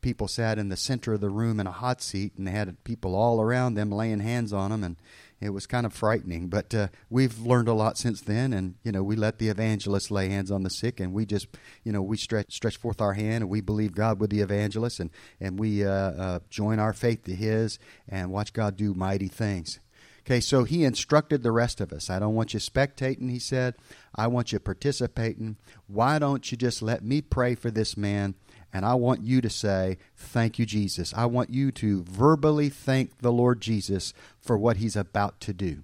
People 0.00 0.28
sat 0.28 0.58
in 0.58 0.68
the 0.68 0.76
center 0.76 1.12
of 1.12 1.20
the 1.20 1.30
room 1.30 1.58
in 1.58 1.66
a 1.66 1.72
hot 1.72 2.00
seat 2.00 2.32
and 2.38 2.46
they 2.46 2.52
had 2.52 2.82
people 2.84 3.16
all 3.16 3.40
around 3.40 3.74
them 3.74 3.90
laying 3.90 4.20
hands 4.20 4.52
on 4.52 4.70
them 4.70 4.84
and 4.84 4.96
it 5.42 5.50
was 5.50 5.66
kind 5.66 5.84
of 5.84 5.92
frightening 5.92 6.48
but 6.48 6.74
uh, 6.74 6.88
we've 7.10 7.38
learned 7.40 7.68
a 7.68 7.72
lot 7.72 7.98
since 7.98 8.20
then 8.20 8.52
and 8.52 8.74
you 8.82 8.92
know 8.92 9.02
we 9.02 9.16
let 9.16 9.38
the 9.38 9.48
evangelists 9.48 10.10
lay 10.10 10.28
hands 10.28 10.50
on 10.50 10.62
the 10.62 10.70
sick 10.70 11.00
and 11.00 11.12
we 11.12 11.26
just 11.26 11.48
you 11.84 11.92
know 11.92 12.02
we 12.02 12.16
stretch 12.16 12.52
stretch 12.54 12.76
forth 12.76 13.00
our 13.00 13.14
hand 13.14 13.42
and 13.42 13.50
we 13.50 13.60
believe 13.60 13.94
god 13.94 14.20
with 14.20 14.30
the 14.30 14.40
evangelists 14.40 15.00
and 15.00 15.10
and 15.40 15.58
we 15.58 15.84
uh, 15.84 15.90
uh, 15.90 16.38
join 16.48 16.78
our 16.78 16.92
faith 16.92 17.24
to 17.24 17.34
his 17.34 17.78
and 18.08 18.30
watch 18.30 18.52
god 18.52 18.76
do 18.76 18.94
mighty 18.94 19.28
things 19.28 19.80
Okay, 20.24 20.40
so 20.40 20.62
he 20.62 20.84
instructed 20.84 21.42
the 21.42 21.50
rest 21.50 21.80
of 21.80 21.92
us. 21.92 22.08
I 22.08 22.20
don't 22.20 22.36
want 22.36 22.54
you 22.54 22.60
spectating, 22.60 23.28
he 23.28 23.40
said. 23.40 23.74
I 24.14 24.28
want 24.28 24.52
you 24.52 24.60
participating. 24.60 25.56
Why 25.88 26.20
don't 26.20 26.48
you 26.52 26.56
just 26.56 26.80
let 26.80 27.02
me 27.02 27.20
pray 27.20 27.56
for 27.56 27.72
this 27.72 27.96
man 27.96 28.36
and 28.72 28.86
I 28.86 28.94
want 28.94 29.22
you 29.22 29.40
to 29.40 29.50
say, 29.50 29.98
Thank 30.16 30.58
you, 30.58 30.66
Jesus. 30.66 31.12
I 31.16 31.26
want 31.26 31.50
you 31.50 31.70
to 31.72 32.02
verbally 32.04 32.68
thank 32.68 33.18
the 33.18 33.32
Lord 33.32 33.60
Jesus 33.60 34.14
for 34.40 34.56
what 34.56 34.78
he's 34.78 34.96
about 34.96 35.40
to 35.40 35.52
do. 35.52 35.82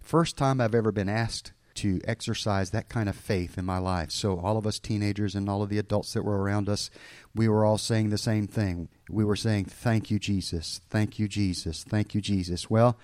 First 0.00 0.36
time 0.36 0.60
I've 0.60 0.74
ever 0.74 0.92
been 0.92 1.08
asked 1.08 1.52
to 1.76 2.00
exercise 2.06 2.70
that 2.70 2.88
kind 2.88 3.08
of 3.08 3.14
faith 3.14 3.58
in 3.58 3.64
my 3.64 3.78
life. 3.78 4.10
So, 4.10 4.40
all 4.40 4.56
of 4.56 4.66
us 4.66 4.78
teenagers 4.78 5.34
and 5.34 5.48
all 5.48 5.62
of 5.62 5.68
the 5.68 5.78
adults 5.78 6.14
that 6.14 6.24
were 6.24 6.40
around 6.40 6.68
us, 6.68 6.90
we 7.34 7.48
were 7.48 7.64
all 7.64 7.78
saying 7.78 8.10
the 8.10 8.18
same 8.18 8.46
thing. 8.46 8.88
We 9.08 9.24
were 9.24 9.36
saying, 9.36 9.66
Thank 9.66 10.10
you, 10.10 10.18
Jesus. 10.18 10.80
Thank 10.90 11.18
you, 11.18 11.28
Jesus. 11.28 11.84
Thank 11.84 12.14
you, 12.14 12.20
Jesus. 12.20 12.68
Well, 12.68 12.98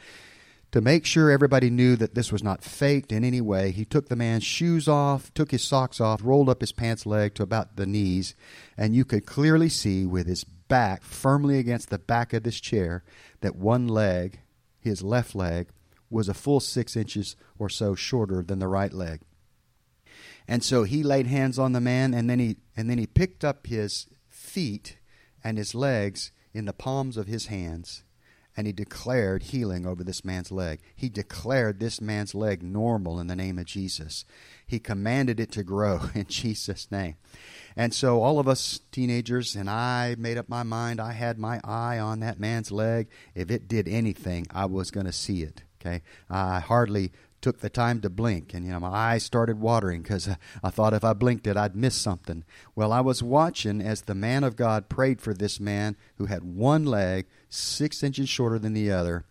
to 0.73 0.81
make 0.81 1.05
sure 1.05 1.31
everybody 1.31 1.69
knew 1.69 1.97
that 1.97 2.15
this 2.15 2.33
was 2.33 2.43
not 2.43 2.65
faked 2.65 3.13
in 3.13 3.25
any 3.25 3.43
way, 3.43 3.71
he 3.71 3.85
took 3.85 4.09
the 4.09 4.17
man's 4.17 4.43
shoes 4.43 4.89
off, 4.89 5.33
took 5.35 5.51
his 5.51 5.63
socks 5.63 6.01
off, 6.01 6.23
rolled 6.25 6.49
up 6.49 6.63
his 6.63 6.73
pants 6.73 7.05
leg 7.05 7.35
to 7.35 7.43
about 7.43 7.77
the 7.77 7.87
knees, 7.87 8.35
and 8.77 8.97
you 8.97 9.05
could 9.05 9.27
clearly 9.27 9.69
see 9.69 10.07
with 10.07 10.27
his 10.27 10.45
back 10.45 11.05
firmly 11.05 11.59
against 11.59 11.91
the 11.91 11.99
back 11.99 12.33
of 12.33 12.43
this 12.43 12.59
chair 12.59 13.05
that 13.43 13.55
one 13.55 13.87
leg, 13.87 14.41
his 14.81 15.03
left 15.03 15.35
leg, 15.35 15.69
was 16.09 16.29
a 16.29 16.35
full 16.35 16.61
six 16.61 16.97
inches 16.97 17.37
or 17.59 17.69
so 17.69 17.95
shorter 17.95 18.43
than 18.43 18.59
the 18.59 18.69
right 18.69 18.95
leg. 18.95 19.21
And 20.49 20.65
so 20.65 20.85
he 20.85 21.03
laid 21.03 21.27
hands 21.27 21.59
on 21.59 21.73
the 21.73 21.81
man, 21.81 22.15
and 22.15 22.29
then 22.29 22.39
he 22.39 22.57
and 22.77 22.89
then 22.89 22.99
he 22.99 23.07
picked 23.07 23.45
up 23.45 23.67
his 23.67 24.07
feet 24.29 24.97
and 25.45 25.59
his 25.59 25.75
legs 25.75 26.33
in 26.55 26.65
the 26.65 26.73
palms 26.73 27.17
of 27.17 27.27
his 27.27 27.47
hands 27.47 28.05
and 28.57 28.67
he 28.67 28.73
declared 28.73 29.45
healing 29.45 29.87
over 29.87 30.05
this 30.05 30.25
man's 30.25 30.53
leg. 30.53 30.81
He 30.95 31.09
declared 31.09 31.81
this 31.81 32.01
man's 32.01 32.35
leg 32.35 32.63
normal 32.63 33.19
in 33.19 33.27
the 33.27 33.37
name 33.37 33.59
of 33.59 33.65
Jesus. 33.65 34.25
He 34.67 34.79
commanded 34.79 35.41
it 35.41 35.51
to 35.53 35.63
grow 35.63 36.01
in 36.15 36.27
Jesus' 36.27 36.91
name. 36.91 37.17
And 37.77 37.95
so, 37.95 38.23
all 38.23 38.39
of 38.39 38.49
us 38.49 38.81
teenagers, 38.91 39.57
and 39.57 39.71
I 39.71 40.17
made 40.19 40.37
up 40.37 40.49
my 40.49 40.63
mind, 40.63 41.01
I 41.01 41.13
had 41.13 41.39
my 41.39 41.61
eye 41.65 41.99
on 41.99 42.21
that 42.21 42.39
man's 42.39 42.71
leg. 42.71 43.09
If 43.35 43.51
it 43.51 43.69
did 43.69 43.89
anything, 43.89 44.47
I 44.51 44.67
was 44.67 44.91
going 44.91 45.07
to 45.07 45.13
see 45.13 45.43
it. 45.43 45.63
Okay? 45.81 46.03
I 46.29 46.61
hardly 46.61 47.13
took 47.43 47.59
the 47.59 47.69
time 47.69 48.01
to 48.01 48.09
blink 48.09 48.55
and 48.55 48.65
you 48.65 48.73
know 48.73 48.81
my 48.81 48.89
eyes 48.89 49.25
started 49.25 49.61
watering 49.61 50.01
because 50.01 50.29
i 50.63 50.71
thought 50.71 50.95
if 50.95 51.05
i 51.05 51.13
blinked 51.13 51.47
it 51.47 51.57
i'd 51.57 51.77
miss 51.77 51.97
something. 51.97 52.45
Well 52.75 52.93
i 52.93 53.01
was 53.01 53.23
watching 53.23 53.83
as 53.83 54.03
the 54.03 54.15
man 54.15 54.45
of 54.45 54.57
god 54.57 54.89
prayed 54.89 55.21
for 55.21 55.35
this 55.35 55.59
man 55.59 55.97
who 56.17 56.27
had 56.27 56.45
one 56.45 56.87
leg 56.87 57.27
six 57.51 58.03
inches 58.03 58.29
shorter 58.29 58.59
than 58.59 58.73
the 58.73 58.93
other 58.93 59.25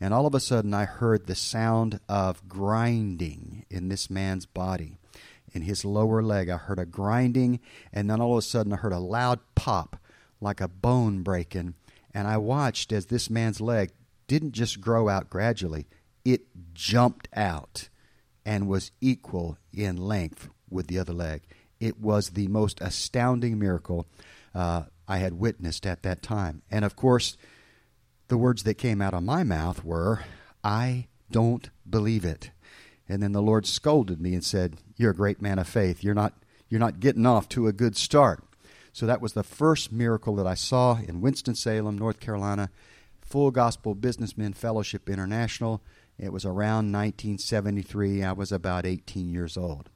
and 0.00 0.14
all 0.14 0.26
of 0.26 0.34
a 0.34 0.40
sudden 0.40 0.72
i 0.72 0.84
heard 0.84 1.26
the 1.26 1.34
sound 1.34 1.98
of 2.08 2.48
grinding 2.48 3.66
in 3.68 3.88
this 3.88 4.08
man's 4.08 4.46
body. 4.46 4.96
In 5.52 5.62
his 5.62 5.84
lower 5.84 6.22
leg 6.22 6.48
i 6.48 6.56
heard 6.56 6.78
a 6.78 6.86
grinding 6.86 7.58
and 7.92 8.08
then 8.08 8.20
all 8.20 8.32
of 8.32 8.38
a 8.38 8.42
sudden 8.42 8.72
i 8.72 8.76
heard 8.76 8.92
a 8.92 9.00
loud 9.00 9.40
pop 9.56 9.96
like 10.40 10.60
a 10.60 10.68
bone 10.68 11.22
breaking 11.22 11.74
and 12.14 12.28
i 12.28 12.36
watched 12.36 12.92
as 12.92 13.06
this 13.06 13.28
man's 13.28 13.60
leg 13.60 13.90
didn't 14.28 14.52
just 14.52 14.80
grow 14.80 15.08
out 15.08 15.28
gradually 15.28 15.88
it 16.24 16.42
jumped 16.74 17.28
out 17.34 17.88
and 18.44 18.68
was 18.68 18.90
equal 19.00 19.58
in 19.72 19.96
length 19.96 20.48
with 20.68 20.86
the 20.86 20.98
other 20.98 21.12
leg. 21.12 21.42
It 21.78 21.98
was 21.98 22.30
the 22.30 22.48
most 22.48 22.80
astounding 22.80 23.58
miracle 23.58 24.06
uh, 24.54 24.84
I 25.08 25.18
had 25.18 25.34
witnessed 25.34 25.86
at 25.86 26.02
that 26.02 26.22
time. 26.22 26.62
And 26.70 26.84
of 26.84 26.96
course, 26.96 27.36
the 28.28 28.38
words 28.38 28.62
that 28.62 28.74
came 28.74 29.02
out 29.02 29.14
of 29.14 29.22
my 29.22 29.42
mouth 29.42 29.84
were, 29.84 30.24
I 30.62 31.08
don't 31.30 31.70
believe 31.88 32.24
it. 32.24 32.50
And 33.08 33.22
then 33.22 33.32
the 33.32 33.42
Lord 33.42 33.66
scolded 33.66 34.20
me 34.20 34.34
and 34.34 34.44
said, 34.44 34.76
You're 34.96 35.10
a 35.10 35.16
great 35.16 35.42
man 35.42 35.58
of 35.58 35.66
faith. 35.66 36.04
You're 36.04 36.14
not, 36.14 36.34
you're 36.68 36.78
not 36.78 37.00
getting 37.00 37.26
off 37.26 37.48
to 37.50 37.66
a 37.66 37.72
good 37.72 37.96
start. 37.96 38.44
So 38.92 39.06
that 39.06 39.20
was 39.20 39.32
the 39.32 39.42
first 39.42 39.90
miracle 39.92 40.36
that 40.36 40.46
I 40.46 40.54
saw 40.54 40.98
in 40.98 41.20
Winston-Salem, 41.20 41.98
North 41.98 42.20
Carolina, 42.20 42.70
Full 43.20 43.50
Gospel 43.50 43.94
Businessmen 43.94 44.52
Fellowship 44.52 45.08
International. 45.08 45.82
It 46.20 46.32
was 46.32 46.44
around 46.44 46.92
1973. 46.92 48.22
I 48.22 48.32
was 48.32 48.52
about 48.52 48.84
18 48.84 49.30
years 49.30 49.56
old. 49.56 49.88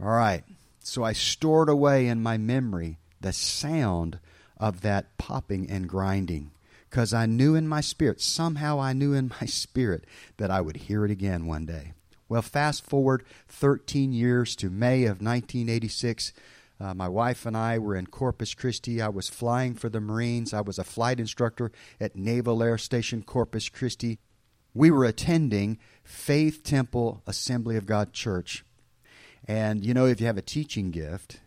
All 0.00 0.10
right. 0.10 0.44
So 0.78 1.02
I 1.02 1.12
stored 1.12 1.68
away 1.68 2.06
in 2.06 2.22
my 2.22 2.38
memory 2.38 2.98
the 3.20 3.32
sound 3.32 4.20
of 4.56 4.82
that 4.82 5.18
popping 5.18 5.68
and 5.68 5.88
grinding 5.88 6.52
because 6.88 7.12
I 7.12 7.26
knew 7.26 7.56
in 7.56 7.66
my 7.66 7.80
spirit, 7.80 8.20
somehow 8.20 8.80
I 8.80 8.92
knew 8.92 9.12
in 9.14 9.32
my 9.40 9.46
spirit 9.46 10.04
that 10.36 10.50
I 10.50 10.60
would 10.60 10.76
hear 10.76 11.04
it 11.04 11.10
again 11.10 11.46
one 11.46 11.66
day. 11.66 11.92
Well, 12.28 12.42
fast 12.42 12.84
forward 12.84 13.24
13 13.48 14.12
years 14.12 14.54
to 14.56 14.70
May 14.70 15.04
of 15.04 15.20
1986. 15.20 16.32
Uh, 16.78 16.94
my 16.94 17.08
wife 17.08 17.46
and 17.46 17.56
I 17.56 17.78
were 17.78 17.96
in 17.96 18.06
Corpus 18.06 18.54
Christi. 18.54 19.02
I 19.02 19.08
was 19.08 19.28
flying 19.28 19.74
for 19.74 19.88
the 19.88 20.00
Marines. 20.00 20.54
I 20.54 20.60
was 20.60 20.78
a 20.78 20.84
flight 20.84 21.18
instructor 21.18 21.72
at 22.00 22.16
Naval 22.16 22.62
Air 22.62 22.78
Station 22.78 23.22
Corpus 23.22 23.68
Christi. 23.68 24.18
We 24.76 24.90
were 24.90 25.06
attending 25.06 25.78
Faith 26.04 26.62
Temple 26.62 27.22
Assembly 27.26 27.78
of 27.78 27.86
God 27.86 28.12
Church. 28.12 28.62
And 29.48 29.82
you 29.82 29.94
know, 29.94 30.04
if 30.04 30.20
you 30.20 30.26
have 30.26 30.36
a 30.36 30.42
teaching 30.42 30.90
gift, 30.90 31.40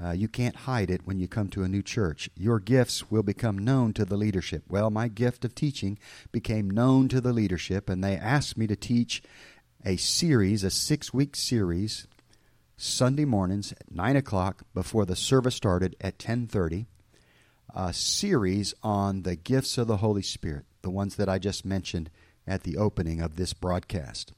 uh, 0.00 0.12
you 0.12 0.28
can't 0.28 0.54
hide 0.54 0.88
it 0.88 1.00
when 1.04 1.18
you 1.18 1.26
come 1.26 1.48
to 1.48 1.64
a 1.64 1.68
new 1.68 1.82
church. 1.82 2.30
Your 2.36 2.60
gifts 2.60 3.10
will 3.10 3.24
become 3.24 3.58
known 3.58 3.92
to 3.94 4.04
the 4.04 4.16
leadership. 4.16 4.62
Well, 4.68 4.90
my 4.90 5.08
gift 5.08 5.44
of 5.44 5.56
teaching 5.56 5.98
became 6.30 6.70
known 6.70 7.08
to 7.08 7.20
the 7.20 7.32
leadership, 7.32 7.90
and 7.90 8.04
they 8.04 8.14
asked 8.14 8.56
me 8.56 8.68
to 8.68 8.76
teach 8.76 9.24
a 9.84 9.96
series, 9.96 10.62
a 10.62 10.70
six 10.70 11.12
week 11.12 11.34
series, 11.34 12.06
Sunday 12.76 13.24
mornings 13.24 13.72
at 13.72 13.90
9 13.90 14.14
o'clock 14.14 14.62
before 14.72 15.04
the 15.04 15.16
service 15.16 15.56
started 15.56 15.96
at 16.00 16.14
1030, 16.14 16.86
a 17.74 17.92
series 17.92 18.72
on 18.84 19.22
the 19.22 19.34
gifts 19.34 19.78
of 19.78 19.88
the 19.88 19.96
Holy 19.96 20.22
Spirit, 20.22 20.64
the 20.82 20.90
ones 20.90 21.16
that 21.16 21.28
I 21.28 21.40
just 21.40 21.64
mentioned 21.64 22.08
at 22.46 22.62
the 22.62 22.76
opening 22.76 23.20
of 23.20 23.36
this 23.36 23.52
broadcast. 23.52 24.32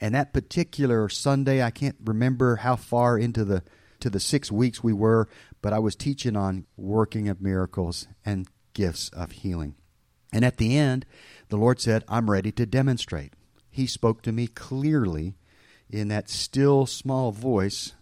And 0.00 0.14
that 0.14 0.32
particular 0.32 1.08
Sunday, 1.08 1.62
I 1.62 1.70
can't 1.70 1.96
remember 2.02 2.56
how 2.56 2.76
far 2.76 3.18
into 3.18 3.44
the 3.44 3.62
to 4.00 4.10
the 4.10 4.18
six 4.18 4.50
weeks 4.50 4.82
we 4.82 4.92
were, 4.92 5.28
but 5.60 5.72
I 5.72 5.78
was 5.78 5.94
teaching 5.94 6.36
on 6.36 6.66
working 6.76 7.28
of 7.28 7.40
miracles 7.40 8.08
and 8.24 8.48
gifts 8.74 9.08
of 9.10 9.30
healing. 9.30 9.76
And 10.32 10.44
at 10.44 10.56
the 10.56 10.76
end, 10.76 11.06
the 11.50 11.56
Lord 11.56 11.80
said, 11.80 12.02
I'm 12.08 12.28
ready 12.28 12.50
to 12.50 12.66
demonstrate. 12.66 13.34
He 13.70 13.86
spoke 13.86 14.22
to 14.22 14.32
me 14.32 14.48
clearly 14.48 15.36
in 15.88 16.08
that 16.08 16.28
still 16.28 16.84
small 16.84 17.30
voice 17.30 17.92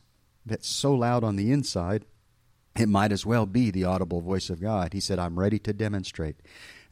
that's 0.46 0.68
so 0.68 0.94
loud 0.94 1.22
on 1.22 1.36
the 1.36 1.52
inside, 1.52 2.06
it 2.76 2.88
might 2.88 3.12
as 3.12 3.26
well 3.26 3.46
be 3.46 3.70
the 3.70 3.84
audible 3.84 4.20
voice 4.20 4.48
of 4.48 4.60
God. 4.60 4.92
He 4.92 5.00
said, 5.00 5.18
I'm 5.18 5.38
ready 5.38 5.58
to 5.60 5.72
demonstrate. 5.72 6.36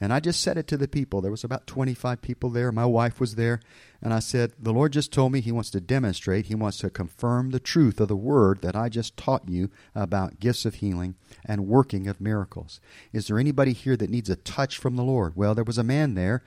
And 0.00 0.12
I 0.12 0.20
just 0.20 0.40
said 0.40 0.56
it 0.56 0.68
to 0.68 0.76
the 0.76 0.86
people. 0.86 1.20
There 1.20 1.30
was 1.30 1.42
about 1.42 1.66
25 1.66 2.22
people 2.22 2.50
there. 2.50 2.70
My 2.70 2.86
wife 2.86 3.18
was 3.18 3.34
there. 3.34 3.60
And 4.00 4.14
I 4.14 4.20
said, 4.20 4.52
The 4.58 4.72
Lord 4.72 4.92
just 4.92 5.12
told 5.12 5.32
me 5.32 5.40
He 5.40 5.50
wants 5.50 5.70
to 5.70 5.80
demonstrate, 5.80 6.46
He 6.46 6.54
wants 6.54 6.78
to 6.78 6.90
confirm 6.90 7.50
the 7.50 7.58
truth 7.58 8.00
of 8.00 8.08
the 8.08 8.16
word 8.16 8.62
that 8.62 8.76
I 8.76 8.88
just 8.88 9.16
taught 9.16 9.48
you 9.48 9.70
about 9.94 10.38
gifts 10.38 10.64
of 10.64 10.76
healing 10.76 11.16
and 11.44 11.66
working 11.66 12.06
of 12.06 12.20
miracles. 12.20 12.80
Is 13.12 13.26
there 13.26 13.38
anybody 13.38 13.72
here 13.72 13.96
that 13.96 14.10
needs 14.10 14.30
a 14.30 14.36
touch 14.36 14.78
from 14.78 14.94
the 14.96 15.02
Lord? 15.02 15.34
Well, 15.34 15.54
there 15.54 15.64
was 15.64 15.78
a 15.78 15.84
man 15.84 16.14
there. 16.14 16.44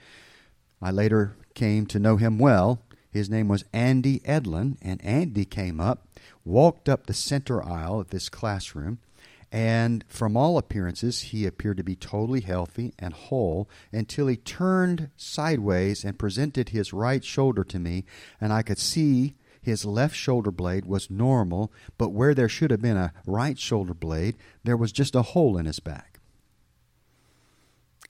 I 0.82 0.92
later 0.92 1.36
came 1.54 1.86
to 1.88 2.00
know 2.00 2.16
him 2.18 2.40
well. 2.40 2.82
His 3.12 3.30
name 3.30 3.50
was 3.50 3.66
Andy 3.74 4.22
Edlin. 4.22 4.78
And 4.82 5.04
Andy 5.04 5.44
came 5.44 5.82
up, 5.82 6.08
walked 6.46 6.88
up 6.88 7.06
the 7.06 7.14
center 7.14 7.62
aisle 7.62 8.00
of 8.00 8.12
this 8.12 8.30
classroom 8.30 9.00
and 9.52 10.06
from 10.08 10.38
all 10.38 10.58
appearances, 10.58 11.22
he 11.22 11.46
appeared 11.46 11.78
to 11.78 11.84
be 11.84 11.96
totally 11.96 12.42
healthy 12.42 12.94
and 12.98 13.14
whole 13.14 13.70
until 13.92 14.28
he 14.28 14.38
turned 14.38 15.10
sideways 15.18 16.06
and 16.06 16.18
presented 16.18 16.70
his 16.70 16.94
right 16.94 17.24
shoulder 17.24 17.64
to 17.66 17.80
me, 17.80 18.06
and 18.40 18.54
I 18.54 18.62
could 18.62 18.80
see 18.80 19.36
his 19.62 19.86
left 19.86 20.16
shoulder 20.16 20.52
blade 20.52 20.86
was 20.86 21.12
normal, 21.12 21.72
but 21.98 22.10
where 22.10 22.34
there 22.34 22.50
should 22.50 22.72
have 22.72 22.82
been 22.82 22.98
a 22.98 23.14
right 23.28 23.60
shoulder 23.60 23.94
blade, 23.94 24.38
there 24.64 24.78
was 24.78 24.92
just 24.92 25.16
a 25.16 25.22
hole 25.22 25.58
in 25.58 25.66
his 25.66 25.80
back. 25.80 26.20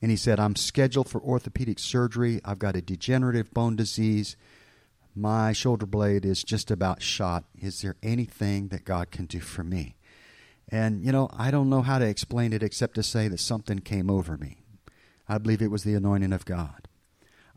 And 0.01 0.09
he 0.09 0.17
said, 0.17 0.39
I'm 0.39 0.55
scheduled 0.55 1.09
for 1.09 1.21
orthopedic 1.21 1.77
surgery. 1.77 2.39
I've 2.45 2.59
got 2.59 2.75
a 2.75 2.81
degenerative 2.81 3.53
bone 3.53 3.75
disease. 3.75 4.35
My 5.13 5.53
shoulder 5.53 5.85
blade 5.85 6.25
is 6.25 6.43
just 6.43 6.71
about 6.71 7.01
shot. 7.01 7.43
Is 7.59 7.81
there 7.81 7.97
anything 8.01 8.69
that 8.69 8.85
God 8.85 9.11
can 9.11 9.25
do 9.25 9.39
for 9.39 9.63
me? 9.63 9.95
And, 10.71 11.05
you 11.05 11.11
know, 11.11 11.29
I 11.37 11.51
don't 11.51 11.69
know 11.69 11.81
how 11.81 11.99
to 11.99 12.07
explain 12.07 12.53
it 12.53 12.63
except 12.63 12.95
to 12.95 13.03
say 13.03 13.27
that 13.27 13.39
something 13.39 13.79
came 13.79 14.09
over 14.09 14.37
me. 14.37 14.63
I 15.27 15.37
believe 15.37 15.61
it 15.61 15.71
was 15.71 15.83
the 15.83 15.95
anointing 15.95 16.31
of 16.31 16.45
God. 16.45 16.87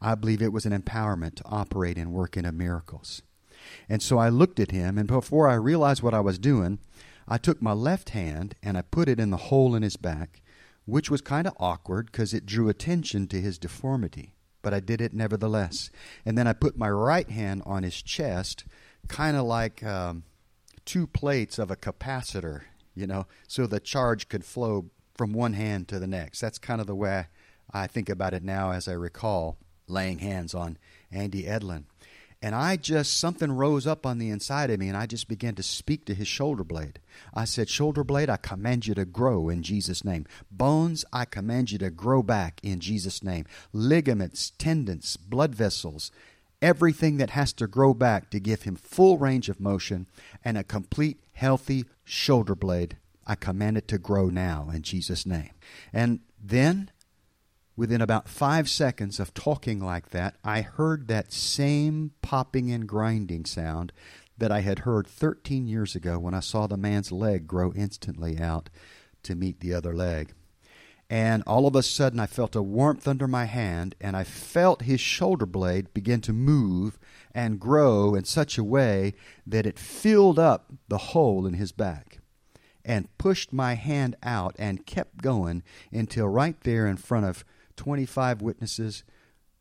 I 0.00 0.16
believe 0.16 0.42
it 0.42 0.52
was 0.52 0.66
an 0.66 0.78
empowerment 0.78 1.36
to 1.36 1.44
operate 1.46 1.96
and 1.96 2.12
work 2.12 2.36
in 2.36 2.58
miracles. 2.58 3.22
And 3.88 4.02
so 4.02 4.18
I 4.18 4.28
looked 4.28 4.60
at 4.60 4.72
him, 4.72 4.98
and 4.98 5.08
before 5.08 5.48
I 5.48 5.54
realized 5.54 6.02
what 6.02 6.12
I 6.12 6.20
was 6.20 6.38
doing, 6.38 6.78
I 7.26 7.38
took 7.38 7.62
my 7.62 7.72
left 7.72 8.10
hand 8.10 8.54
and 8.62 8.76
I 8.76 8.82
put 8.82 9.08
it 9.08 9.18
in 9.18 9.30
the 9.30 9.36
hole 9.36 9.74
in 9.74 9.82
his 9.82 9.96
back, 9.96 10.42
which 10.84 11.10
was 11.10 11.20
kind 11.20 11.46
of 11.46 11.56
awkward 11.58 12.06
because 12.06 12.34
it 12.34 12.44
drew 12.44 12.68
attention 12.68 13.28
to 13.28 13.40
his 13.40 13.58
deformity. 13.58 14.34
But 14.60 14.74
I 14.74 14.80
did 14.80 15.00
it 15.00 15.14
nevertheless. 15.14 15.90
And 16.26 16.36
then 16.36 16.46
I 16.46 16.52
put 16.52 16.76
my 16.76 16.90
right 16.90 17.28
hand 17.30 17.62
on 17.64 17.82
his 17.82 18.02
chest, 18.02 18.64
kind 19.08 19.36
of 19.36 19.44
like 19.44 19.82
um, 19.82 20.24
two 20.84 21.06
plates 21.06 21.58
of 21.58 21.70
a 21.70 21.76
capacitor 21.76 22.62
you 22.94 23.06
know, 23.06 23.26
so 23.48 23.66
the 23.66 23.80
charge 23.80 24.28
could 24.28 24.44
flow 24.44 24.86
from 25.14 25.32
one 25.32 25.52
hand 25.52 25.88
to 25.88 25.98
the 25.98 26.06
next. 26.06 26.40
That's 26.40 26.58
kind 26.58 26.80
of 26.80 26.86
the 26.86 26.94
way 26.94 27.26
I 27.72 27.86
think 27.86 28.08
about 28.08 28.34
it 28.34 28.42
now 28.42 28.72
as 28.72 28.88
I 28.88 28.92
recall 28.92 29.58
laying 29.86 30.18
hands 30.18 30.54
on 30.54 30.78
Andy 31.12 31.44
Edlin. 31.44 31.84
And 32.42 32.54
I 32.54 32.76
just, 32.76 33.18
something 33.18 33.50
rose 33.50 33.86
up 33.86 34.04
on 34.04 34.18
the 34.18 34.28
inside 34.28 34.68
of 34.68 34.78
me, 34.78 34.88
and 34.88 34.98
I 34.98 35.06
just 35.06 35.28
began 35.28 35.54
to 35.54 35.62
speak 35.62 36.04
to 36.04 36.14
his 36.14 36.28
shoulder 36.28 36.62
blade. 36.62 37.00
I 37.32 37.46
said, 37.46 37.70
Shoulder 37.70 38.04
blade, 38.04 38.28
I 38.28 38.36
command 38.36 38.86
you 38.86 38.94
to 38.96 39.06
grow 39.06 39.48
in 39.48 39.62
Jesus' 39.62 40.04
name. 40.04 40.26
Bones, 40.50 41.06
I 41.10 41.24
command 41.24 41.70
you 41.70 41.78
to 41.78 41.88
grow 41.88 42.22
back 42.22 42.60
in 42.62 42.80
Jesus' 42.80 43.22
name. 43.22 43.46
Ligaments, 43.72 44.52
tendons, 44.58 45.16
blood 45.16 45.54
vessels, 45.54 46.10
everything 46.64 47.18
that 47.18 47.30
has 47.30 47.52
to 47.52 47.66
grow 47.66 47.92
back 47.92 48.30
to 48.30 48.40
give 48.40 48.62
him 48.62 48.74
full 48.74 49.18
range 49.18 49.50
of 49.50 49.60
motion 49.60 50.06
and 50.42 50.56
a 50.56 50.64
complete 50.64 51.20
healthy 51.34 51.84
shoulder 52.04 52.54
blade. 52.54 52.96
I 53.26 53.34
command 53.34 53.76
it 53.76 53.86
to 53.88 53.98
grow 53.98 54.30
now 54.30 54.70
in 54.72 54.80
Jesus' 54.80 55.26
name. 55.26 55.50
And 55.92 56.20
then, 56.42 56.90
within 57.76 58.00
about 58.00 58.30
five 58.30 58.70
seconds 58.70 59.20
of 59.20 59.34
talking 59.34 59.78
like 59.78 60.08
that, 60.10 60.36
I 60.42 60.62
heard 60.62 61.06
that 61.08 61.34
same 61.34 62.12
popping 62.22 62.70
and 62.70 62.88
grinding 62.88 63.44
sound 63.44 63.92
that 64.38 64.50
I 64.50 64.60
had 64.60 64.80
heard 64.80 65.06
13 65.06 65.66
years 65.66 65.94
ago 65.94 66.18
when 66.18 66.32
I 66.32 66.40
saw 66.40 66.66
the 66.66 66.78
man's 66.78 67.12
leg 67.12 67.46
grow 67.46 67.74
instantly 67.74 68.38
out 68.38 68.70
to 69.24 69.34
meet 69.34 69.60
the 69.60 69.74
other 69.74 69.94
leg. 69.94 70.32
And 71.14 71.44
all 71.46 71.68
of 71.68 71.76
a 71.76 71.82
sudden, 71.84 72.18
I 72.18 72.26
felt 72.26 72.56
a 72.56 72.60
warmth 72.60 73.06
under 73.06 73.28
my 73.28 73.44
hand, 73.44 73.94
and 74.00 74.16
I 74.16 74.24
felt 74.24 74.82
his 74.82 75.00
shoulder 75.00 75.46
blade 75.46 75.94
begin 75.94 76.20
to 76.22 76.32
move 76.32 76.98
and 77.32 77.60
grow 77.60 78.16
in 78.16 78.24
such 78.24 78.58
a 78.58 78.64
way 78.64 79.14
that 79.46 79.64
it 79.64 79.78
filled 79.78 80.40
up 80.40 80.72
the 80.88 80.98
hole 80.98 81.46
in 81.46 81.54
his 81.54 81.70
back 81.70 82.18
and 82.84 83.16
pushed 83.16 83.52
my 83.52 83.74
hand 83.74 84.16
out 84.24 84.56
and 84.58 84.86
kept 84.86 85.22
going 85.22 85.62
until 85.92 86.26
right 86.26 86.60
there 86.62 86.88
in 86.88 86.96
front 86.96 87.26
of 87.26 87.44
25 87.76 88.42
witnesses, 88.42 89.04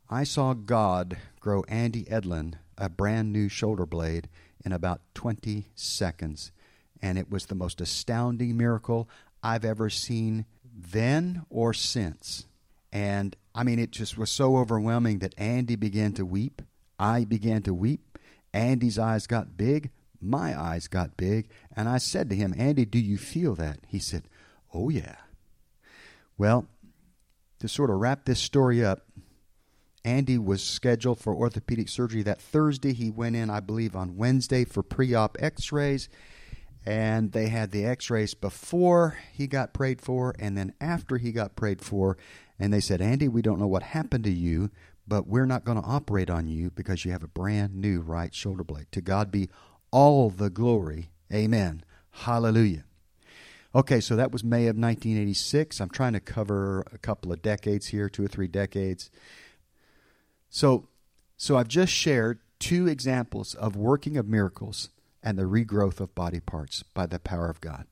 I 0.10 0.24
saw 0.24 0.56
God 0.56 1.18
grow 1.40 1.62
Andy 1.68 2.06
Edlin 2.06 2.56
a 2.80 2.90
brand 2.90 3.32
new 3.32 3.48
shoulder 3.48 3.86
blade 3.86 4.28
in 4.66 4.72
about 4.72 5.02
20 5.14 5.68
seconds. 5.76 6.52
And 7.00 7.20
it 7.20 7.30
was 7.30 7.46
the 7.46 7.54
most 7.54 7.80
astounding 7.80 8.58
miracle 8.58 9.08
I've 9.44 9.64
ever 9.64 9.92
seen 9.92 10.48
then 10.76 11.46
or 11.50 11.74
since. 11.74 12.46
And 12.92 13.36
I 13.56 13.64
mean, 13.64 13.80
it 13.80 13.92
just 13.92 14.18
was 14.18 14.32
so 14.32 14.58
overwhelming 14.58 15.20
that 15.20 15.36
Andy 15.38 15.76
began 15.76 16.14
to 16.14 16.26
weep. 16.26 16.62
I 17.00 17.26
began 17.26 17.62
to 17.64 17.74
weep. 17.74 18.18
Andy's 18.54 19.00
eyes 19.00 19.28
got 19.28 19.58
big. 19.58 19.92
My 20.22 20.60
eyes 20.60 20.88
got 20.88 21.18
big. 21.18 21.50
And 21.76 21.90
I 21.90 21.98
said 21.98 22.30
to 22.30 22.36
him, 22.36 22.54
Andy, 22.58 22.86
do 22.86 23.00
you 23.00 23.18
feel 23.18 23.56
that? 23.56 23.80
He 23.88 24.00
said, 24.00 24.24
Oh, 24.74 24.90
yeah. 24.90 25.16
Well, 26.38 26.66
to 27.60 27.68
sort 27.68 27.90
of 27.90 27.98
wrap 27.98 28.26
this 28.26 28.40
story 28.40 28.84
up, 28.84 29.06
Andy 30.06 30.38
was 30.38 30.64
scheduled 30.64 31.20
for 31.20 31.34
orthopedic 31.34 31.88
surgery 31.88 32.24
that 32.24 32.42
Thursday. 32.42 32.94
He 32.94 33.10
went 33.10 33.36
in, 33.36 33.50
I 33.50 33.60
believe, 33.60 33.96
on 33.96 34.18
Wednesday 34.18 34.66
for 34.66 34.84
pre 34.84 35.14
op 35.14 35.38
x 35.40 35.72
rays. 35.72 36.10
And 36.86 37.32
they 37.32 37.48
had 37.48 37.72
the 37.72 37.86
x 37.86 38.10
rays 38.10 38.34
before 38.34 39.18
he 39.32 39.48
got 39.48 39.74
prayed 39.74 40.02
for 40.02 40.36
and 40.38 40.58
then 40.58 40.74
after 40.82 41.18
he 41.18 41.32
got 41.32 41.56
prayed 41.56 41.82
for. 41.82 42.18
And 42.60 42.74
they 42.74 42.82
said, 42.82 43.02
Andy, 43.02 43.28
we 43.28 43.42
don't 43.42 43.60
know 43.60 43.68
what 43.68 43.84
happened 43.84 44.26
to 44.26 44.32
you, 44.32 44.70
but 45.08 45.28
we're 45.28 45.46
not 45.46 45.66
going 45.66 45.82
to 45.82 45.88
operate 45.88 46.30
on 46.30 46.48
you 46.48 46.72
because 46.72 47.06
you 47.06 47.12
have 47.12 47.24
a 47.24 47.28
brand 47.28 47.76
new 47.76 48.02
right 48.02 48.34
shoulder 48.34 48.64
blade. 48.64 48.88
To 48.92 49.02
God 49.02 49.32
be 49.32 49.50
all 49.92 50.30
the 50.30 50.50
glory. 50.50 51.10
Amen. 51.34 51.84
Hallelujah. 52.12 52.84
Okay, 53.76 54.00
so 54.00 54.16
that 54.16 54.32
was 54.32 54.44
May 54.44 54.68
of 54.68 54.76
1986. 54.76 55.80
I'm 55.82 55.90
trying 55.90 56.14
to 56.14 56.20
cover 56.20 56.86
a 56.94 56.98
couple 57.00 57.32
of 57.32 57.42
decades 57.42 57.88
here, 57.88 58.08
two 58.08 58.24
or 58.26 58.28
three 58.28 58.48
decades. 58.48 59.10
So, 60.50 60.90
so 61.38 61.58
I've 61.58 61.68
just 61.68 61.92
shared 61.92 62.40
two 62.60 62.88
examples 62.88 63.56
of 63.56 63.76
working 63.76 64.16
of 64.16 64.28
miracles 64.28 64.90
and 65.24 65.38
the 65.38 65.44
regrowth 65.44 66.00
of 66.00 66.14
body 66.14 66.40
parts 66.40 66.84
by 66.84 67.06
the 67.06 67.20
power 67.20 67.50
of 67.50 67.62
God. 67.62 67.88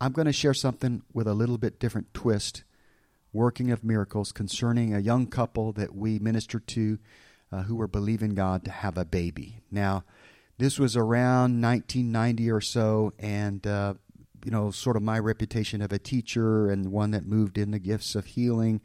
I'm 0.00 0.12
going 0.12 0.26
to 0.26 0.32
share 0.32 0.54
something 0.54 1.02
with 1.12 1.26
a 1.26 1.34
little 1.34 1.56
bit 1.56 1.80
different 1.80 2.12
twist, 2.12 2.64
working 3.32 3.70
of 3.70 3.82
miracles 3.82 4.30
concerning 4.30 4.94
a 4.94 5.00
young 5.00 5.26
couple 5.26 5.72
that 5.72 5.94
we 5.94 6.18
ministered 6.18 6.66
to 6.68 6.98
uh, 7.50 7.62
who 7.62 7.76
were 7.76 7.88
believing 7.88 8.34
God 8.34 8.64
to 8.64 8.70
have 8.70 8.98
a 8.98 9.04
baby. 9.04 9.62
Now, 9.70 10.04
this 10.58 10.78
was 10.78 10.96
around 10.96 11.60
1990 11.62 12.50
or 12.50 12.60
so, 12.60 13.12
and 13.18 13.66
uh, 13.66 13.94
you 14.44 14.50
know, 14.50 14.70
sort 14.70 14.96
of 14.96 15.02
my 15.02 15.18
reputation 15.18 15.80
of 15.80 15.92
a 15.92 15.98
teacher 15.98 16.70
and 16.70 16.92
one 16.92 17.10
that 17.12 17.26
moved 17.26 17.58
in 17.58 17.70
the 17.70 17.78
gifts 17.78 18.14
of 18.14 18.26
healing 18.26 18.80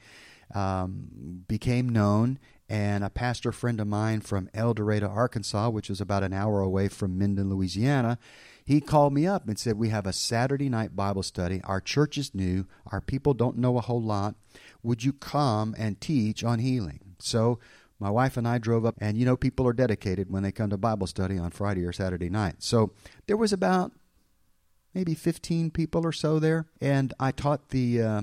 um, 0.53 1.43
became 1.47 1.89
known. 1.89 2.39
And 2.71 3.03
a 3.03 3.09
pastor 3.09 3.51
friend 3.51 3.81
of 3.81 3.87
mine 3.87 4.21
from 4.21 4.49
El 4.53 4.73
Dorado, 4.73 5.09
Arkansas, 5.09 5.67
which 5.71 5.89
is 5.89 5.99
about 5.99 6.23
an 6.23 6.31
hour 6.31 6.61
away 6.61 6.87
from 6.87 7.19
Minden, 7.19 7.49
Louisiana, 7.49 8.17
he 8.63 8.79
called 8.79 9.11
me 9.11 9.27
up 9.27 9.45
and 9.45 9.59
said, 9.59 9.77
We 9.77 9.89
have 9.89 10.07
a 10.07 10.13
Saturday 10.13 10.69
night 10.69 10.95
Bible 10.95 11.21
study. 11.21 11.59
Our 11.65 11.81
church 11.81 12.17
is 12.17 12.33
new. 12.33 12.65
Our 12.89 13.01
people 13.01 13.33
don't 13.33 13.57
know 13.57 13.77
a 13.77 13.81
whole 13.81 14.01
lot. 14.01 14.35
Would 14.83 15.03
you 15.03 15.11
come 15.11 15.75
and 15.77 15.99
teach 15.99 16.45
on 16.45 16.59
healing? 16.59 17.17
So 17.19 17.59
my 17.99 18.09
wife 18.09 18.37
and 18.37 18.47
I 18.47 18.57
drove 18.57 18.85
up, 18.85 18.95
and 19.01 19.17
you 19.17 19.25
know, 19.25 19.35
people 19.35 19.67
are 19.67 19.73
dedicated 19.73 20.31
when 20.31 20.43
they 20.43 20.53
come 20.53 20.69
to 20.69 20.77
Bible 20.77 21.07
study 21.07 21.37
on 21.37 21.51
Friday 21.51 21.83
or 21.83 21.91
Saturday 21.91 22.29
night. 22.29 22.63
So 22.63 22.93
there 23.27 23.35
was 23.35 23.51
about 23.51 23.91
maybe 24.93 25.13
15 25.13 25.71
people 25.71 26.05
or 26.05 26.13
so 26.13 26.39
there, 26.39 26.67
and 26.79 27.13
I 27.19 27.31
taught 27.33 27.71
the 27.71 28.01
uh, 28.01 28.21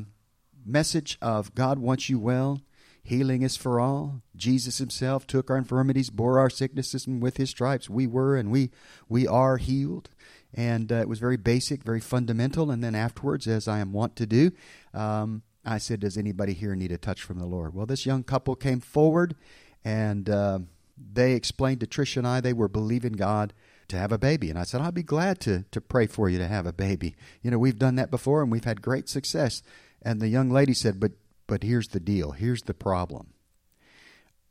message 0.65 1.19
of 1.21 1.55
God 1.55 1.79
wants 1.79 2.09
you 2.09 2.19
well. 2.19 2.63
Healing 3.09 3.41
is 3.41 3.57
for 3.57 3.81
all. 3.81 4.21
Jesus 4.37 4.77
himself 4.77 5.27
took 5.27 5.49
our 5.49 5.57
infirmities, 5.57 6.11
bore 6.11 6.39
our 6.39 6.51
sicknesses, 6.51 7.07
and 7.07 7.23
with 7.23 7.39
his 7.39 7.49
stripes 7.49 7.89
we 7.89 8.07
were 8.07 8.37
and 8.37 8.51
we 8.51 8.71
we 9.09 9.27
are 9.27 9.57
healed. 9.57 10.11
And 10.53 10.93
uh, 10.93 10.97
it 10.97 11.09
was 11.09 11.19
very 11.19 11.39
basic, 11.39 11.83
very 11.83 12.01
fundamental. 12.01 12.71
And 12.71 12.85
then 12.85 12.95
afterwards, 12.95 13.47
as 13.47 13.67
I 13.67 13.79
am 13.79 13.95
wont 13.95 14.15
to 14.17 14.27
do, 14.27 14.51
um, 14.93 15.41
I 15.65 15.79
said, 15.79 16.01
Does 16.01 16.19
anybody 16.19 16.53
here 16.53 16.75
need 16.75 16.93
a 16.93 16.99
touch 16.99 17.23
from 17.23 17.39
the 17.39 17.47
Lord? 17.47 17.75
Well, 17.75 17.87
this 17.87 18.05
young 18.05 18.25
couple 18.25 18.55
came 18.55 18.81
forward 18.81 19.37
and 19.83 20.29
uh, 20.29 20.59
they 20.99 21.33
explained 21.33 21.81
to 21.81 21.87
Tricia 21.87 22.19
and 22.19 22.27
I 22.27 22.43
they 22.43 22.53
were 22.53 22.69
believing 22.69 23.15
God 23.15 23.55
to 23.89 23.97
have 23.97 24.13
a 24.13 24.19
baby. 24.19 24.51
And 24.51 24.59
I 24.59 24.65
said, 24.65 24.83
I'll 24.83 24.93
be 24.93 25.03
glad 25.03 25.41
to, 25.41 25.65
to 25.71 25.81
pray 25.81 26.07
for 26.07 26.29
you 26.29 26.37
to 26.37 26.47
have 26.47 26.67
a 26.67 26.75
baby. 26.75 27.17
You 27.41 27.51
know, 27.51 27.59
we've 27.59 27.79
done 27.79 27.95
that 27.95 28.11
before 28.11 28.43
and 28.43 28.53
we've 28.53 28.65
had 28.65 28.83
great 28.83 29.09
success. 29.09 29.63
And 30.03 30.21
the 30.21 30.29
young 30.29 30.51
lady 30.51 30.75
said, 30.75 31.01
But 31.01 31.13
but 31.49 31.65
here's 31.65 31.89
the 31.89 31.99
deal, 31.99 32.31
here's 32.33 32.63
the 32.63 32.75
problem. 32.75 33.33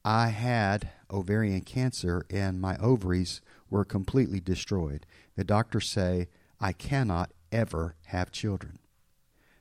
I 0.03 0.29
had 0.29 0.89
ovarian 1.09 1.61
cancer 1.61 2.25
and 2.29 2.59
my 2.59 2.75
ovaries 2.77 3.39
were 3.69 3.85
completely 3.85 4.41
destroyed. 4.41 5.05
The 5.35 5.45
doctors 5.45 5.89
say 5.89 6.27
I 6.59 6.73
cannot 6.73 7.31
ever 7.51 7.95
have 8.07 8.31
children. 8.31 8.79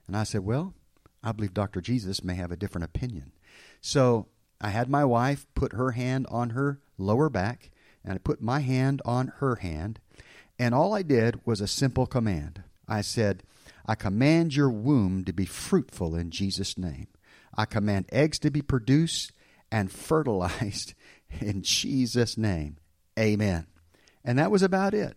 And 0.06 0.16
I 0.16 0.24
said, 0.24 0.44
Well, 0.44 0.74
I 1.22 1.32
believe 1.32 1.54
Dr. 1.54 1.80
Jesus 1.80 2.24
may 2.24 2.34
have 2.34 2.50
a 2.50 2.56
different 2.56 2.84
opinion. 2.84 3.32
So 3.80 4.26
I 4.60 4.70
had 4.70 4.88
my 4.88 5.04
wife 5.04 5.46
put 5.54 5.72
her 5.72 5.92
hand 5.92 6.26
on 6.30 6.50
her 6.50 6.80
lower 6.98 7.28
back, 7.28 7.70
and 8.04 8.14
I 8.14 8.18
put 8.18 8.40
my 8.40 8.60
hand 8.60 9.02
on 9.04 9.32
her 9.38 9.56
hand, 9.56 9.98
and 10.58 10.74
all 10.74 10.94
I 10.94 11.02
did 11.02 11.40
was 11.44 11.60
a 11.60 11.66
simple 11.66 12.06
command. 12.06 12.62
I 12.88 13.00
said, 13.00 13.42
I 13.84 13.94
command 13.94 14.54
your 14.54 14.70
womb 14.70 15.24
to 15.24 15.32
be 15.32 15.44
fruitful 15.44 16.14
in 16.14 16.30
Jesus' 16.30 16.78
name. 16.78 17.08
I 17.56 17.64
command 17.64 18.06
eggs 18.12 18.38
to 18.40 18.50
be 18.50 18.62
produced 18.62 19.32
and 19.70 19.90
fertilized 19.90 20.94
in 21.40 21.62
Jesus' 21.62 22.36
name. 22.36 22.76
Amen. 23.18 23.66
And 24.24 24.38
that 24.38 24.50
was 24.50 24.62
about 24.62 24.94
it. 24.94 25.16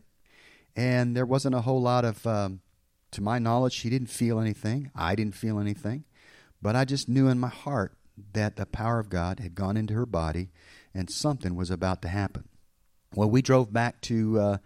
And 0.75 1.15
there 1.15 1.25
wasn't 1.25 1.55
a 1.55 1.61
whole 1.61 1.81
lot 1.81 2.05
of, 2.05 2.25
um, 2.25 2.61
to 3.11 3.21
my 3.21 3.39
knowledge, 3.39 3.73
she 3.73 3.89
didn't 3.89 4.09
feel 4.09 4.39
anything. 4.39 4.91
I 4.95 5.15
didn't 5.15 5.35
feel 5.35 5.59
anything. 5.59 6.05
But 6.61 6.75
I 6.75 6.85
just 6.85 7.09
knew 7.09 7.27
in 7.27 7.39
my 7.39 7.49
heart 7.49 7.93
that 8.33 8.55
the 8.55 8.65
power 8.65 8.99
of 8.99 9.09
God 9.09 9.39
had 9.39 9.55
gone 9.55 9.77
into 9.77 9.93
her 9.93 10.05
body 10.05 10.49
and 10.93 11.09
something 11.09 11.55
was 11.55 11.71
about 11.71 12.01
to 12.03 12.07
happen. 12.07 12.47
Well, 13.15 13.29
we 13.29 13.41
drove 13.41 13.73
back 13.73 14.01
to 14.01 14.39
uh, 14.39 14.57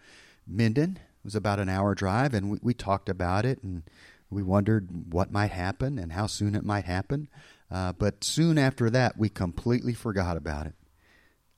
Minden. 0.48 0.98
It 0.98 1.26
was 1.26 1.36
about 1.36 1.60
an 1.60 1.70
hour 1.70 1.96
drive, 1.96 2.34
and 2.34 2.52
we, 2.52 2.60
we, 2.62 2.74
talked 2.74 3.08
about 3.08 3.46
it 3.46 3.64
and 3.64 3.84
we 4.30 4.44
wondered 4.44 5.14
what 5.14 5.32
might 5.32 5.52
happen 5.52 5.98
and 5.98 6.12
how 6.12 6.28
soon 6.28 6.56
it 6.56 6.66
might 6.66 6.86
happen. 6.86 7.30
Uh, 7.74 7.92
but 7.92 8.24
soon 8.24 8.60
after 8.60 8.92
that, 8.92 9.18
we 9.18 9.28
completely 9.28 9.96
forgot 9.96 10.38
about 10.38 10.68
it. 10.68 10.76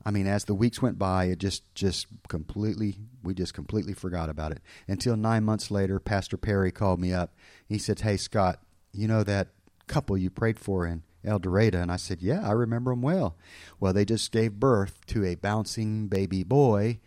I 0.06 0.12
mean, 0.12 0.28
as 0.28 0.46
the 0.46 0.54
weeks 0.56 0.82
went 0.82 0.98
by, 0.98 1.26
it 1.26 1.40
just 1.40 1.76
just 1.76 2.08
completely 2.30 2.96
we 3.22 3.34
just 3.34 3.54
completely 3.54 3.94
forgot 3.94 4.30
about 4.30 4.54
it 4.54 4.62
until 4.88 5.18
nine 5.18 5.44
months 5.44 5.70
later. 5.72 6.00
Pastor 6.00 6.38
Perry 6.38 6.72
called 6.72 7.02
me 7.02 7.12
up. 7.12 7.34
He 7.68 7.78
said, 7.78 8.00
"Hey 8.00 8.16
Scott, 8.16 8.62
you 8.94 9.08
know 9.08 9.24
that 9.24 9.50
couple 9.88 10.18
you 10.18 10.30
prayed 10.30 10.60
for 10.60 10.86
in 10.86 11.04
El 11.26 11.40
Dorado?" 11.40 11.82
And 11.82 11.92
I 11.92 11.98
said, 11.98 12.22
"Yeah, 12.22 12.48
I 12.48 12.52
remember 12.52 12.92
them 12.92 13.02
well." 13.02 13.36
Well, 13.80 13.94
they 13.94 14.06
just 14.06 14.32
gave 14.32 14.54
birth 14.60 15.06
to 15.08 15.26
a 15.26 15.36
bouncing 15.36 16.08
baby 16.08 16.44
boy, 16.44 17.00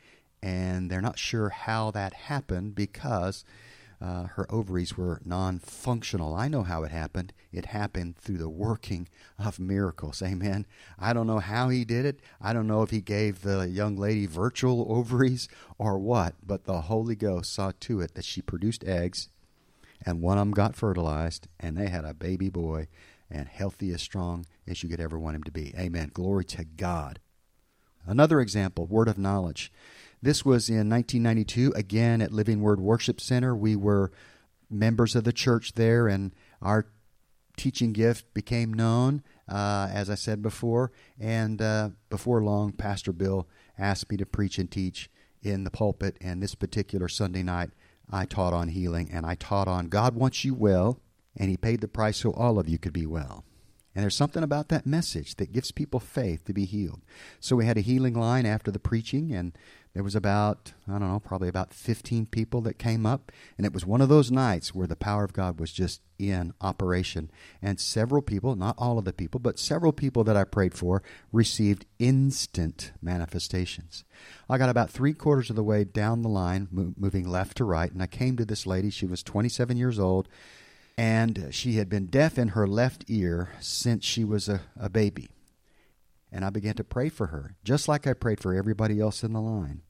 and 0.42 0.90
they're 0.90 1.00
not 1.00 1.18
sure 1.18 1.50
how 1.50 1.92
that 1.92 2.12
happened 2.12 2.74
because 2.74 3.44
uh, 4.00 4.24
her 4.24 4.46
ovaries 4.52 4.96
were 4.96 5.20
non 5.24 5.58
functional. 5.58 6.34
I 6.34 6.46
know 6.48 6.62
how 6.62 6.84
it 6.84 6.92
happened. 6.92 7.32
It 7.52 7.66
happened 7.66 8.16
through 8.16 8.38
the 8.38 8.48
working 8.48 9.08
of 9.38 9.58
miracles. 9.58 10.22
Amen. 10.22 10.66
I 10.98 11.12
don't 11.12 11.26
know 11.26 11.40
how 11.40 11.68
he 11.68 11.84
did 11.84 12.06
it. 12.06 12.20
I 12.40 12.52
don't 12.52 12.68
know 12.68 12.82
if 12.82 12.90
he 12.90 13.00
gave 13.00 13.42
the 13.42 13.68
young 13.68 13.96
lady 13.96 14.26
virtual 14.26 14.87
ovaries 14.88 15.48
or 15.78 15.98
what, 15.98 16.34
but 16.46 16.64
the 16.64 16.82
Holy 16.82 17.16
Ghost 17.16 17.52
saw 17.52 17.72
to 17.80 18.00
it 18.00 18.14
that 18.14 18.24
she 18.24 18.40
produced 18.40 18.84
eggs, 18.84 19.30
and 20.06 20.22
one 20.22 20.38
of 20.38 20.42
them 20.42 20.52
got 20.52 20.76
fertilized, 20.76 21.48
and 21.58 21.76
they 21.76 21.88
had 21.88 22.04
a 22.04 22.14
baby 22.14 22.48
boy, 22.48 22.87
and 23.30 23.48
healthy 23.48 23.92
as 23.92 24.00
strong 24.00 24.46
as 24.66 24.82
you 24.82 24.88
could 24.88 25.00
ever 25.00 25.18
want 25.18 25.37
him 25.37 25.42
to 25.42 25.50
be. 25.50 25.74
Amen. 25.76 26.11
Glory 26.14 26.44
to 26.44 26.64
God. 26.64 27.18
Another 28.06 28.40
example, 28.40 28.87
word 28.87 29.08
of 29.08 29.18
knowledge. 29.18 29.72
This 30.20 30.44
was 30.44 30.68
in 30.68 30.88
1992, 30.90 31.72
again 31.76 32.20
at 32.20 32.33
Living 32.33 32.61
Word 32.61 32.81
Worship 32.81 33.20
Center. 33.20 33.54
We 33.54 33.76
were 33.76 34.11
members 34.68 35.14
of 35.14 35.22
the 35.22 35.33
church 35.33 35.74
there, 35.74 36.09
and 36.09 36.35
our 36.61 36.88
teaching 37.57 37.92
gift 37.92 38.35
became 38.35 38.72
known, 38.72 39.22
uh, 39.48 39.88
as 39.92 40.11
I 40.11 40.16
said 40.16 40.42
before. 40.42 40.90
And 41.20 41.62
uh, 41.62 41.90
before 42.11 42.42
long, 42.42 42.72
Pastor 42.72 43.12
Bill 43.12 43.46
asked 43.78 44.11
me 44.11 44.16
to 44.16 44.26
preach 44.26 44.59
and 44.59 44.68
teach 44.68 45.09
in 45.40 45.62
the 45.62 45.70
pulpit. 45.70 46.16
And 46.20 46.42
this 46.42 46.57
particular 46.57 47.09
Sunday 47.09 47.44
night, 47.44 47.70
I 48.11 48.24
taught 48.24 48.52
on 48.52 48.68
healing, 48.68 49.11
and 49.12 49.24
I 49.24 49.37
taught 49.37 49.68
on 49.68 49.87
God 49.87 50.16
wants 50.16 50.44
you 50.44 50.52
well, 50.52 51.00
and 51.37 51.48
He 51.48 51.57
paid 51.57 51.81
the 51.81 51.87
price 51.87 52.16
so 52.16 52.33
all 52.33 52.59
of 52.59 52.68
you 52.68 52.78
could 52.78 52.92
be 52.92 53.07
well. 53.07 53.44
And 53.94 54.02
there's 54.04 54.14
something 54.14 54.44
about 54.44 54.68
that 54.68 54.87
message 54.87 55.37
that 55.37 55.52
gives 55.52 55.72
people 55.72 55.98
faith 55.98 56.44
to 56.44 56.52
be 56.52 56.66
healed. 56.66 57.00
So 57.40 57.57
we 57.57 57.66
had 57.66 57.76
a 57.76 57.81
healing 57.81 58.14
line 58.14 58.46
after 58.46 58.70
the 58.70 58.78
preaching, 58.78 59.33
and 59.33 59.57
there 59.98 60.04
was 60.04 60.14
about, 60.14 60.74
I 60.87 60.92
don't 60.92 61.11
know, 61.11 61.18
probably 61.18 61.48
about 61.48 61.74
15 61.74 62.26
people 62.26 62.61
that 62.61 62.78
came 62.78 63.04
up. 63.04 63.32
And 63.56 63.66
it 63.66 63.72
was 63.72 63.84
one 63.84 64.00
of 64.00 64.08
those 64.08 64.30
nights 64.30 64.72
where 64.72 64.87
the 64.87 64.94
power 64.94 65.24
of 65.24 65.32
God 65.32 65.58
was 65.58 65.72
just 65.72 66.02
in 66.20 66.54
operation. 66.61 67.32
And 67.61 67.80
several 67.80 68.22
people, 68.22 68.54
not 68.54 68.76
all 68.78 69.00
of 69.00 69.04
the 69.04 69.12
people, 69.12 69.40
but 69.40 69.58
several 69.58 69.92
people 69.92 70.22
that 70.22 70.37
I 70.37 70.44
prayed 70.44 70.72
for 70.72 71.02
received 71.32 71.84
instant 71.98 72.92
manifestations. 73.02 74.04
I 74.48 74.56
got 74.56 74.68
about 74.68 74.88
three 74.88 75.14
quarters 75.14 75.50
of 75.50 75.56
the 75.56 75.64
way 75.64 75.82
down 75.82 76.22
the 76.22 76.28
line, 76.28 76.68
moving 76.70 77.28
left 77.28 77.56
to 77.56 77.64
right, 77.64 77.90
and 77.90 78.00
I 78.00 78.06
came 78.06 78.37
to 78.37 78.44
this 78.44 78.68
lady. 78.68 78.90
She 78.90 79.04
was 79.04 79.24
27 79.24 79.76
years 79.76 79.98
old, 79.98 80.28
and 80.96 81.48
she 81.50 81.72
had 81.72 81.88
been 81.88 82.06
deaf 82.06 82.38
in 82.38 82.50
her 82.50 82.68
left 82.68 83.04
ear 83.08 83.50
since 83.58 84.04
she 84.04 84.22
was 84.22 84.48
a, 84.48 84.61
a 84.78 84.88
baby 84.88 85.30
and 86.30 86.44
I 86.44 86.50
began 86.50 86.74
to 86.74 86.84
pray 86.84 87.08
for 87.08 87.28
her, 87.28 87.56
just 87.64 87.88
like 87.88 88.06
I 88.06 88.12
prayed 88.12 88.40
for 88.40 88.54
everybody 88.54 89.00
else 89.00 89.24
in 89.24 89.32
the 89.32 89.40
line, 89.40 89.80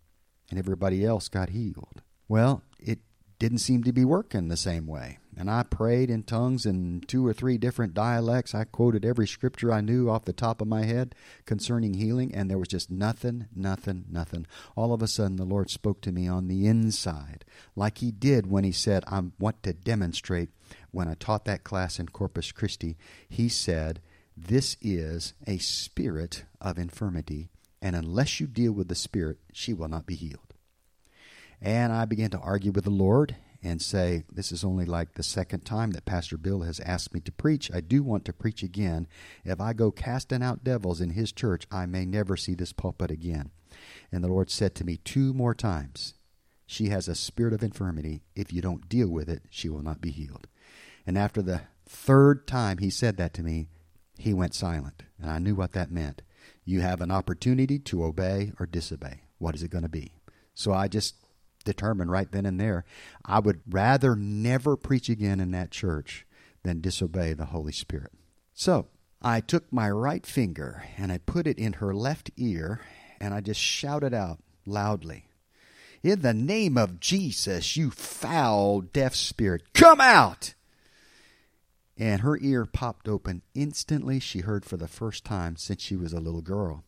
and 0.51 0.59
everybody 0.59 1.05
else 1.05 1.29
got 1.29 1.51
healed. 1.51 2.03
Well, 2.29 2.63
it 2.79 3.01
didn't 3.39 3.59
seem 3.59 3.85
to 3.85 3.93
be 3.93 4.05
working 4.05 4.49
the 4.49 4.57
same 4.57 4.87
way. 4.87 5.19
And 5.37 5.49
I 5.49 5.63
prayed 5.63 6.11
in 6.11 6.25
tongues 6.25 6.67
in 6.67 7.03
two 7.07 7.25
or 7.25 7.33
three 7.33 7.59
different 7.59 7.95
dialects. 7.95 8.57
I 8.57 8.65
quoted 8.65 9.05
every 9.05 9.29
scripture 9.29 9.73
I 9.73 9.81
knew 9.81 10.11
off 10.11 10.25
the 10.25 10.33
top 10.33 10.61
of 10.61 10.67
my 10.67 10.85
head 10.85 11.15
concerning 11.47 11.95
healing, 11.95 12.35
and 12.35 12.51
there 12.51 12.59
was 12.59 12.67
just 12.67 12.91
nothing, 12.91 13.47
nothing, 13.55 14.07
nothing. 14.11 14.47
All 14.75 14.93
of 14.93 15.01
a 15.01 15.07
sudden, 15.07 15.37
the 15.37 15.45
Lord 15.45 15.71
spoke 15.71 16.01
to 16.01 16.13
me 16.13 16.27
on 16.27 16.49
the 16.49 16.67
inside, 16.67 17.45
like 17.77 17.99
He 17.99 18.11
did 18.11 18.51
when 18.51 18.65
He 18.65 18.73
said, 18.73 19.05
I 19.07 19.23
want 19.39 19.63
to 19.63 19.73
demonstrate. 19.73 20.51
When 20.91 21.07
I 21.07 21.15
taught 21.15 21.45
that 21.45 21.63
class 21.63 22.01
in 22.01 22.09
Corpus 22.09 22.51
Christi, 22.51 22.97
He 23.29 23.49
said, 23.49 24.01
this 24.37 24.77
is 24.81 25.35
a 25.47 25.59
spirit 25.59 26.45
of 26.61 26.79
infirmity, 26.79 27.51
and 27.81 27.95
unless 27.97 28.41
you 28.41 28.47
deal 28.47 28.73
with 28.73 28.89
the 28.89 28.95
spirit, 28.95 29.39
she 29.53 29.73
will 29.73 29.89
not 29.89 30.07
be 30.07 30.15
healed. 30.15 30.55
And 31.61 31.93
I 31.93 32.05
began 32.05 32.31
to 32.31 32.39
argue 32.39 32.73
with 32.73 32.85
the 32.85 32.91
Lord, 32.91 33.37
and 33.63 33.83
say, 33.83 34.25
This 34.31 34.53
is 34.53 34.65
only 34.65 34.85
like 34.85 35.15
the 35.15 35.23
second 35.23 35.65
time 35.65 35.91
that 35.93 36.05
Pastor 36.05 36.37
Bill 36.37 36.63
has 36.63 36.81
asked 36.81 37.13
me 37.13 37.21
to 37.21 37.33
preach. 37.33 37.71
I 37.73 37.81
do 37.81 38.03
want 38.03 38.25
to 38.27 38.33
preach 38.33 38.63
again. 38.63 39.07
If 39.45 39.61
I 39.61 39.73
go 39.73 39.91
casting 39.91 40.43
out 40.43 40.65
devils 40.65 41.01
in 41.01 41.11
his 41.11 41.33
church, 41.33 41.67
I 41.71 41.87
may 41.87 42.05
never 42.05 42.37
see 42.37 42.55
this 42.55 42.73
pulpit 42.73 43.11
again. 43.11 43.51
And 44.13 44.23
the 44.23 44.29
Lord 44.29 44.51
said 44.51 44.75
to 44.77 44.85
me 44.85 44.99
two 44.99 45.33
more 45.33 45.55
times, 45.55 46.15
She 46.67 46.89
has 46.89 47.09
a 47.09 47.15
spirit 47.15 47.53
of 47.53 47.63
infirmity. 47.63 48.23
If 48.37 48.53
you 48.53 48.63
don't 48.63 48.89
deal 48.89 49.09
with 49.09 49.29
it, 49.29 49.43
she 49.51 49.69
will 49.69 49.83
not 49.83 50.01
be 50.01 50.11
healed. 50.11 50.47
And 51.07 51.19
after 51.19 51.43
the 51.43 51.63
third 51.87 52.47
time 52.47 52.79
he 52.79 52.91
said 52.91 53.17
that 53.17 53.35
to 53.35 53.43
me, 53.43 53.69
he 54.19 54.35
went 54.35 54.55
silent. 54.55 55.03
And 55.21 55.31
I 55.31 55.39
knew 55.39 55.55
what 55.55 55.73
that 55.73 55.91
meant. 55.91 56.23
You 56.69 56.83
have 56.83 57.01
an 57.01 57.11
opportunity 57.11 57.79
to 57.79 58.05
obey 58.05 58.53
or 58.61 58.67
disobey. 58.67 59.23
What 59.39 59.55
is 59.55 59.63
it 59.63 59.71
going 59.71 59.85
to 59.85 59.89
be? 59.89 60.13
So 60.53 60.71
I 60.71 60.87
just 60.87 61.15
determined 61.65 62.11
right 62.11 62.31
then 62.31 62.45
and 62.45 62.61
there 62.61 62.85
I 63.25 63.39
would 63.39 63.63
rather 63.67 64.15
never 64.15 64.77
preach 64.77 65.09
again 65.09 65.41
in 65.41 65.51
that 65.53 65.71
church 65.71 66.27
than 66.65 66.83
disobey 66.83 67.33
the 67.33 67.47
Holy 67.47 67.73
Spirit. 67.73 68.13
So 68.53 68.89
I 69.23 69.41
took 69.41 69.73
my 69.73 69.89
right 69.89 70.27
finger 70.27 70.85
and 70.99 71.11
I 71.11 71.17
put 71.17 71.47
it 71.47 71.59
in 71.59 71.73
her 71.75 71.95
left 71.95 72.31
ear 72.37 72.83
and 73.19 73.33
I 73.33 73.41
just 73.41 73.61
shouted 73.61 74.13
out 74.13 74.39
loudly, 74.67 75.25
In 76.03 76.21
the 76.21 76.35
name 76.35 76.77
of 76.77 77.01
Jesus, 77.01 77.79
you 77.79 77.91
foul 77.91 78.83
deaf 78.83 79.15
spirit, 79.15 79.73
come 79.73 80.03
out! 80.03 80.53
And 81.99 82.21
her 82.21 82.39
ear 82.41 82.65
popped 82.65 83.09
open. 83.09 83.43
Instantly, 83.55 84.21
she 84.21 84.41
heard 84.41 84.65
for 84.65 84.77
the 84.77 84.89
first 84.89 85.25
time 85.25 85.57
since 85.57 85.83
she 85.83 85.97
was 85.97 86.13
a 86.13 86.21
little 86.21 86.43
girl. 86.43 86.85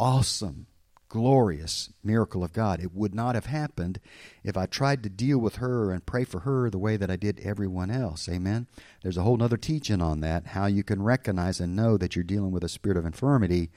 Awesome 0.00 0.66
glorious 1.14 1.92
miracle 2.02 2.42
of 2.42 2.52
God. 2.52 2.80
It 2.80 2.92
would 2.92 3.14
not 3.14 3.36
have 3.36 3.46
happened 3.46 4.00
if 4.42 4.56
I 4.56 4.66
tried 4.66 5.04
to 5.04 5.08
deal 5.08 5.38
with 5.38 5.56
her 5.56 5.92
and 5.92 6.04
pray 6.04 6.24
for 6.24 6.40
her 6.40 6.68
the 6.68 6.78
way 6.78 6.96
that 6.96 7.08
I 7.08 7.14
did 7.14 7.38
everyone 7.38 7.88
else. 7.88 8.28
Amen. 8.28 8.66
There's 9.00 9.16
a 9.16 9.22
whole 9.22 9.40
other 9.40 9.56
teaching 9.56 10.02
on 10.02 10.22
that, 10.22 10.48
how 10.48 10.66
you 10.66 10.82
can 10.82 11.04
recognize 11.04 11.60
and 11.60 11.76
know 11.76 11.96
that 11.98 12.16
you're 12.16 12.24
dealing 12.24 12.50
with 12.50 12.64
a 12.64 12.68
spirit 12.68 12.98
of 12.98 13.06
infirmity 13.06 13.70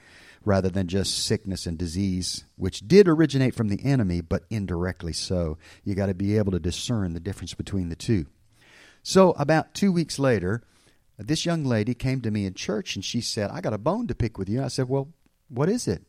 rather 0.44 0.68
than 0.68 0.88
just 0.88 1.16
sickness 1.16 1.64
and 1.64 1.78
disease, 1.78 2.44
which 2.56 2.88
did 2.88 3.06
originate 3.06 3.54
from 3.54 3.68
the 3.68 3.84
enemy, 3.84 4.20
but 4.20 4.42
indirectly 4.50 5.12
so. 5.12 5.58
You 5.84 5.94
got 5.94 6.06
to 6.06 6.14
be 6.14 6.38
able 6.38 6.50
to 6.50 6.58
discern 6.58 7.12
the 7.12 7.20
difference 7.20 7.54
between 7.54 7.88
the 7.88 7.94
two. 7.94 8.26
So, 9.02 9.32
about 9.32 9.74
two 9.74 9.92
weeks 9.92 10.18
later, 10.18 10.62
this 11.18 11.44
young 11.44 11.64
lady 11.64 11.94
came 11.94 12.20
to 12.20 12.30
me 12.30 12.46
in 12.46 12.54
church 12.54 12.94
and 12.94 13.04
she 13.04 13.20
said, 13.20 13.50
I 13.50 13.60
got 13.60 13.72
a 13.72 13.78
bone 13.78 14.06
to 14.06 14.14
pick 14.14 14.38
with 14.38 14.48
you. 14.48 14.62
I 14.62 14.68
said, 14.68 14.88
Well, 14.88 15.08
what 15.48 15.68
is 15.68 15.88
it? 15.88 16.02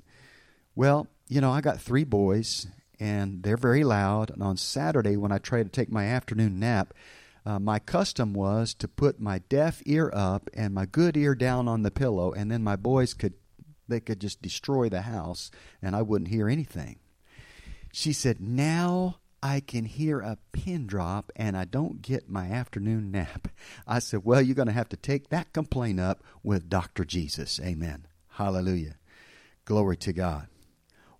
Well, 0.75 1.07
you 1.27 1.41
know, 1.41 1.51
I 1.51 1.61
got 1.61 1.79
three 1.79 2.03
boys, 2.03 2.67
and 2.99 3.43
they're 3.43 3.57
very 3.57 3.83
loud. 3.83 4.29
And 4.29 4.43
on 4.43 4.57
Saturday, 4.57 5.15
when 5.17 5.31
I 5.31 5.37
tried 5.37 5.63
to 5.63 5.69
take 5.69 5.91
my 5.91 6.05
afternoon 6.05 6.59
nap, 6.59 6.93
uh, 7.45 7.59
my 7.59 7.79
custom 7.79 8.33
was 8.33 8.73
to 8.75 8.87
put 8.87 9.19
my 9.19 9.39
deaf 9.49 9.81
ear 9.85 10.11
up 10.13 10.49
and 10.53 10.73
my 10.73 10.85
good 10.85 11.15
ear 11.15 11.35
down 11.35 11.67
on 11.67 11.83
the 11.83 11.91
pillow, 11.91 12.31
and 12.31 12.51
then 12.51 12.63
my 12.63 12.75
boys 12.75 13.13
could 13.13 13.33
they 13.87 13.99
could 13.99 14.21
just 14.21 14.41
destroy 14.41 14.87
the 14.87 15.01
house, 15.01 15.49
and 15.81 15.95
I 15.95 16.03
wouldn't 16.03 16.29
hear 16.29 16.47
anything. 16.47 16.99
She 17.91 18.13
said, 18.13 18.39
"Now 18.39 19.17
I 19.41 19.59
can 19.59 19.85
hear 19.85 20.19
a 20.19 20.37
pin 20.51 20.87
drop, 20.87 21.31
and 21.35 21.55
I 21.55 21.65
don't 21.65 22.01
get 22.01 22.29
my 22.29 22.47
afternoon 22.47 23.11
nap." 23.11 23.47
I 23.87 23.99
said, 23.99 24.21
"Well, 24.23 24.41
you're 24.41 24.55
going 24.55 24.67
to 24.67 24.73
have 24.73 24.89
to 24.89 24.97
take 24.97 25.29
that 25.29 25.53
complaint 25.53 25.99
up 25.99 26.23
with 26.43 26.69
Doctor 26.69 27.05
Jesus." 27.05 27.59
Amen. 27.59 28.07
Hallelujah. 28.29 28.95
Glory 29.65 29.97
to 29.97 30.13
God 30.13 30.47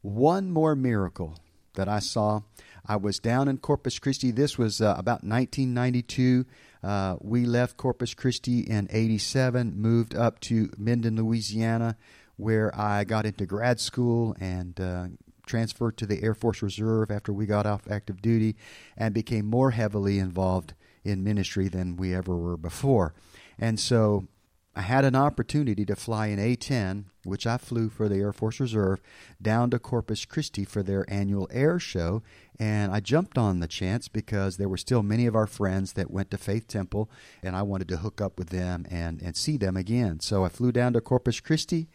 one 0.02 0.52
more 0.52 0.76
miracle 0.76 1.38
that 1.76 1.88
I 1.88 2.00
saw. 2.00 2.42
I 2.86 2.96
was 2.96 3.20
down 3.20 3.48
in 3.48 3.58
Corpus 3.58 4.00
Christi. 4.00 4.32
This 4.32 4.58
was 4.58 4.82
uh, 4.82 4.96
about 4.98 5.24
1992. 5.24 6.46
Uh, 6.84 7.18
we 7.22 7.46
left 7.46 7.78
Corpus 7.78 8.14
Christi 8.14 8.62
in 8.62 8.88
87, 8.90 9.74
moved 9.76 10.16
up 10.16 10.40
to 10.42 10.72
Minden, 10.78 11.16
Louisiana, 11.16 11.98
where 12.38 12.74
I 12.78 13.04
got 13.04 13.26
into 13.26 13.46
grad 13.46 13.80
school 13.80 14.36
and 14.40 14.80
uh, 14.80 15.08
transferred 15.50 15.98
to 15.98 16.06
the 16.06 16.24
Air 16.24 16.36
Force 16.36 16.62
Reserve 16.62 17.10
after 17.10 17.34
we 17.34 17.46
got 17.46 17.66
off 17.66 17.90
active 17.90 18.22
duty 18.22 18.56
and 18.96 19.14
became 19.14 19.46
more 19.46 19.72
heavily 19.72 20.20
involved 20.20 20.74
in 21.04 21.24
ministry 21.24 21.68
than 21.68 21.98
we 21.98 22.14
ever 22.14 22.38
were 22.38 22.58
before. 22.58 23.14
And 23.58 23.80
so 23.80 24.28
I 24.76 24.82
had 24.82 25.04
an 25.04 25.16
opportunity 25.16 25.84
to 25.86 25.96
fly 25.96 26.28
an 26.28 26.40
A 26.40 26.56
10, 26.56 27.08
which 27.26 27.48
I 27.48 27.58
flew 27.58 27.90
for 27.90 28.08
the 28.08 28.18
Air 28.18 28.32
Force 28.32 28.60
Reserve, 28.60 29.02
down 29.42 29.72
to 29.72 29.80
Corpus 29.80 30.24
Christi 30.24 30.64
for 30.64 30.84
their 30.84 31.12
annual 31.12 31.50
air 31.52 31.80
show. 31.80 32.22
And 32.60 32.94
I 32.94 33.00
jumped 33.00 33.38
on 33.38 33.60
the 33.60 33.68
chance 33.68 34.08
because 34.08 34.58
there 34.58 34.70
were 34.70 34.78
still 34.78 35.02
many 35.02 35.26
of 35.26 35.36
our 35.36 35.48
friends 35.48 35.94
that 35.94 36.12
went 36.12 36.30
to 36.32 36.38
Faith 36.38 36.68
Temple, 36.68 37.10
and 37.42 37.56
I 37.56 37.64
wanted 37.64 37.88
to 37.90 37.98
hook 37.98 38.22
up 38.22 38.38
with 38.38 38.50
them 38.50 38.86
and, 38.90 39.22
and 39.22 39.36
see 39.36 39.58
them 39.58 39.76
again. 39.76 40.20
So 40.20 40.46
I 40.46 40.50
flew 40.50 40.72
down 40.72 40.94
to 40.94 41.02
Corpus 41.02 41.40
Christi. 41.40 41.90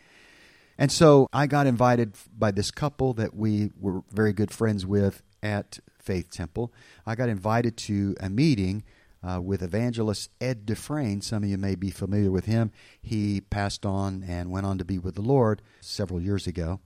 And 0.77 0.91
so 0.91 1.29
I 1.33 1.47
got 1.47 1.67
invited 1.67 2.15
by 2.37 2.51
this 2.51 2.71
couple 2.71 3.15
that 3.15 3.35
we 3.35 3.71
were 3.79 4.03
very 4.11 4.33
good 4.33 4.51
friends 4.51 4.85
with 4.85 5.23
at 5.43 5.79
Faith 5.99 6.31
Temple. 6.31 6.73
I 7.07 7.15
got 7.15 7.29
invited 7.29 7.77
to 7.79 8.17
a 8.21 8.29
meeting 8.29 8.83
uh, 9.23 9.41
with 9.41 9.63
evangelist 9.63 10.31
Ed 10.41 10.67
Dufresne. 10.67 11.21
Some 11.21 11.45
of 11.45 11.49
you 11.49 11.57
may 11.57 11.75
be 11.75 11.91
familiar 11.91 12.31
with 12.31 12.47
him. 12.47 12.73
He 13.01 13.41
passed 13.41 13.87
on 13.87 14.25
and 14.27 14.51
went 14.51 14.67
on 14.67 14.79
to 14.79 14.85
be 14.85 14.99
with 14.99 15.15
the 15.15 15.23
Lord 15.23 15.63
several 15.81 16.21
years 16.21 16.47
ago. 16.47 16.81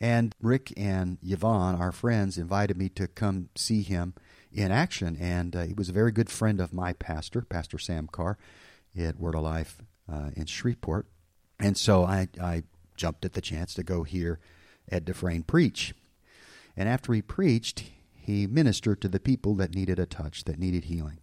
And 0.00 0.34
Rick 0.40 0.72
and 0.76 1.18
Yvonne, 1.22 1.76
our 1.76 1.92
friends, 1.92 2.38
invited 2.38 2.76
me 2.76 2.88
to 2.90 3.06
come 3.06 3.48
see 3.54 3.82
him 3.82 4.14
in 4.52 4.70
action. 4.70 5.16
And 5.20 5.54
uh, 5.54 5.62
he 5.62 5.74
was 5.74 5.88
a 5.88 5.92
very 5.92 6.10
good 6.10 6.30
friend 6.30 6.60
of 6.60 6.72
my 6.72 6.94
pastor, 6.94 7.42
Pastor 7.42 7.78
Sam 7.78 8.08
Carr, 8.10 8.38
at 8.98 9.20
Word 9.20 9.34
of 9.34 9.42
Life 9.42 9.78
uh, 10.10 10.30
in 10.34 10.46
Shreveport. 10.46 11.06
And 11.60 11.76
so 11.76 12.04
I, 12.04 12.28
I 12.40 12.64
jumped 12.96 13.24
at 13.24 13.32
the 13.32 13.40
chance 13.40 13.74
to 13.74 13.82
go 13.82 14.02
hear 14.02 14.38
Ed 14.90 15.04
Dufresne 15.04 15.42
preach. 15.42 15.94
And 16.76 16.88
after 16.88 17.12
he 17.12 17.22
preached, 17.22 17.84
he 18.14 18.46
ministered 18.46 19.00
to 19.00 19.08
the 19.08 19.20
people 19.20 19.54
that 19.56 19.74
needed 19.74 19.98
a 19.98 20.06
touch, 20.06 20.44
that 20.44 20.58
needed 20.58 20.84
healing. 20.84 21.18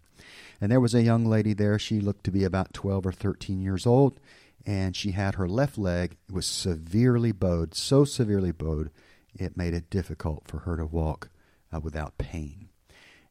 And 0.59 0.71
there 0.71 0.79
was 0.79 0.93
a 0.93 1.01
young 1.01 1.25
lady 1.25 1.53
there. 1.53 1.79
She 1.79 1.99
looked 1.99 2.23
to 2.25 2.31
be 2.31 2.43
about 2.43 2.73
12 2.73 3.07
or 3.07 3.11
13 3.11 3.61
years 3.61 3.85
old, 3.85 4.19
and 4.65 4.95
she 4.95 5.11
had 5.11 5.35
her 5.35 5.47
left 5.47 5.77
leg 5.77 6.17
it 6.29 6.33
was 6.33 6.45
severely 6.45 7.31
bowed, 7.31 7.73
so 7.73 8.05
severely 8.05 8.51
bowed, 8.51 8.91
it 9.33 9.57
made 9.57 9.73
it 9.73 9.89
difficult 9.89 10.47
for 10.47 10.59
her 10.59 10.77
to 10.77 10.85
walk 10.85 11.29
uh, 11.73 11.79
without 11.79 12.17
pain. 12.17 12.69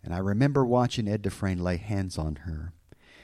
And 0.03 0.14
I 0.14 0.18
remember 0.18 0.64
watching 0.64 1.07
Ed 1.07 1.22
Dufresne 1.22 1.62
lay 1.62 1.76
hands 1.76 2.18
on 2.18 2.37
her, 2.37 2.72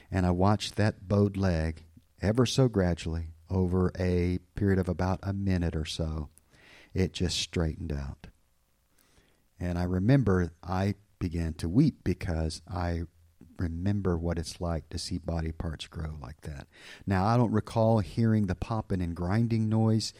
and 0.09 0.25
I 0.25 0.31
watched 0.31 0.75
that 0.75 1.07
bowed 1.07 1.35
leg 1.35 1.83
ever 2.21 2.45
so 2.45 2.67
gradually 2.67 3.27
over 3.49 3.91
a 3.99 4.39
period 4.55 4.79
of 4.79 4.89
about 4.89 5.19
a 5.23 5.33
minute 5.33 5.75
or 5.75 5.85
so. 5.85 6.29
It 6.93 7.13
just 7.13 7.37
straightened 7.37 7.91
out. 7.91 8.27
And 9.59 9.77
I 9.77 9.83
remember 9.83 10.51
I 10.63 10.95
began 11.19 11.53
to 11.55 11.69
weep 11.69 12.03
because 12.03 12.61
I 12.67 13.03
remember 13.59 14.17
what 14.17 14.37
it's 14.37 14.61
like 14.61 14.87
to 14.89 14.99
see 14.99 15.17
body 15.17 15.51
parts 15.51 15.87
grow 15.87 16.15
like 16.21 16.41
that. 16.41 16.67
Now, 17.05 17.25
I 17.25 17.37
don't 17.37 17.51
recall 17.51 17.99
hearing 17.99 18.45
the 18.45 18.55
popping 18.55 19.01
and 19.01 19.15
grinding 19.15 19.67
noise 19.67 20.13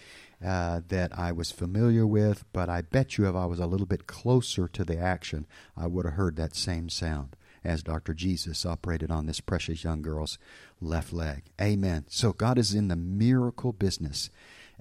uh, 0.43 0.81
that 0.87 1.17
I 1.17 1.31
was 1.31 1.51
familiar 1.51 2.05
with, 2.05 2.45
but 2.51 2.69
I 2.69 2.81
bet 2.81 3.17
you 3.17 3.27
if 3.27 3.35
I 3.35 3.45
was 3.45 3.59
a 3.59 3.67
little 3.67 3.85
bit 3.85 4.07
closer 4.07 4.67
to 4.67 4.83
the 4.83 4.97
action, 4.97 5.45
I 5.75 5.87
would 5.87 6.05
have 6.05 6.15
heard 6.15 6.35
that 6.37 6.55
same 6.55 6.89
sound 6.89 7.35
as 7.67 7.83
Dr. 7.83 8.13
Jesus 8.13 8.65
operated 8.65 9.11
on 9.11 9.25
this 9.25 9.41
precious 9.41 9.83
young 9.83 10.01
girl's 10.01 10.39
left 10.79 11.11
leg. 11.11 11.43
Amen. 11.61 12.05
So 12.07 12.31
God 12.31 12.57
is 12.57 12.73
in 12.73 12.87
the 12.87 12.95
miracle 12.95 13.73
business. 13.73 14.29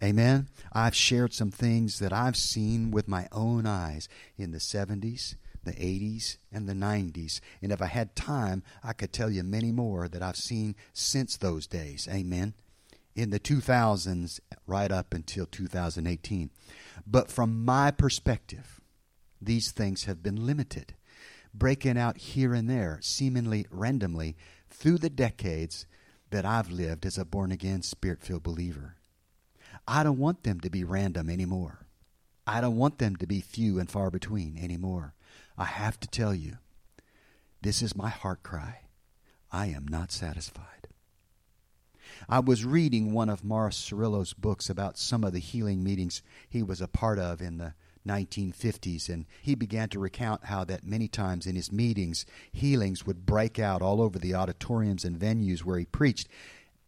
Amen. 0.03 0.49
I've 0.73 0.95
shared 0.95 1.33
some 1.33 1.51
things 1.51 1.99
that 1.99 2.13
I've 2.13 2.37
seen 2.37 2.91
with 2.91 3.09
my 3.09 3.29
own 3.33 3.67
eyes 3.67 4.09
in 4.39 4.53
the 4.53 4.59
70s, 4.59 5.35
the 5.65 5.73
80s, 5.73 6.37
and 6.53 6.69
the 6.69 6.75
90s. 6.75 7.41
And 7.61 7.73
if 7.73 7.83
I 7.83 7.87
had 7.87 8.15
time, 8.15 8.63
I 8.85 8.93
could 8.93 9.13
tell 9.13 9.31
you 9.31 9.43
many 9.43 9.73
more 9.73 10.07
that 10.07 10.23
I've 10.23 10.37
seen 10.37 10.77
since 10.93 11.37
those 11.37 11.67
days. 11.67 12.07
Amen. 12.11 12.55
In 13.17 13.31
the 13.31 13.41
2000s, 13.41 14.41
right 14.67 14.93
up 14.93 15.13
until 15.13 15.47
2018. 15.47 16.51
But 17.07 17.31
from 17.31 17.65
my 17.65 17.91
perspective, 17.91 18.81
these 19.41 19.73
things 19.73 20.05
have 20.05 20.23
been 20.23 20.47
limited, 20.47 20.95
breaking 21.59 21.99
out 21.99 22.19
here 22.19 22.55
and 22.55 22.69
there, 22.69 22.99
seemingly 23.03 23.67
randomly, 23.71 24.37
through 24.71 24.99
the 24.99 25.11
decades 25.11 25.87
that 26.31 26.45
I've 26.45 26.71
lived 26.71 27.07
as 27.07 27.19
a 27.19 27.25
born 27.25 27.53
again, 27.53 27.83
spirit 27.83 28.23
filled 28.23 28.43
believer. 28.43 28.97
I 29.87 30.03
don't 30.03 30.19
want 30.19 30.43
them 30.43 30.61
to 30.61 30.71
be 30.71 30.85
random 30.85 31.31
anymore. 31.31 31.87
I 32.47 32.61
don't 32.61 32.77
want 32.77 32.99
them 32.99 33.17
to 33.17 33.27
be 33.27 33.41
few 33.41 33.79
and 33.79 33.91
far 33.91 34.11
between 34.11 34.59
anymore. 34.59 35.15
I 35.57 35.65
have 35.65 35.99
to 36.01 36.09
tell 36.09 36.35
you, 36.35 36.59
this 37.63 37.83
is 37.83 37.97
my 37.97 38.09
heart 38.09 38.43
cry. 38.43 38.81
I 39.51 39.67
am 39.67 39.87
not 39.89 40.13
satisfied. 40.13 40.89
I 42.29 42.41
was 42.41 42.65
reading 42.65 43.13
one 43.13 43.29
of 43.29 43.45
Morris 43.45 43.77
Cerullo's 43.77 44.33
books 44.33 44.71
about 44.71 44.99
some 44.99 45.25
of 45.25 45.33
the 45.33 45.39
healing 45.39 45.83
meetings 45.83 46.23
he 46.49 46.63
was 46.63 46.81
a 46.81 46.89
part 46.89 47.19
of 47.19 47.41
in 47.41 47.59
the 47.59 47.75
1950s, 48.07 49.09
and 49.09 49.27
he 49.43 49.55
began 49.55 49.89
to 49.91 49.99
recount 49.99 50.45
how 50.45 50.65
that 50.65 50.87
many 50.87 51.09
times 51.09 51.47
in 51.47 51.57
his 51.57 51.73
meetings, 51.73 52.25
healings 52.53 53.07
would 53.07 53.27
break 53.27 53.59
out 53.59 53.83
all 53.83 54.01
over 54.01 54.19
the 54.19 54.35
auditoriums 54.35 55.05
and 55.05 55.19
venues 55.19 55.61
where 55.61 55.79
he 55.79 55.85
preached. 55.85 56.29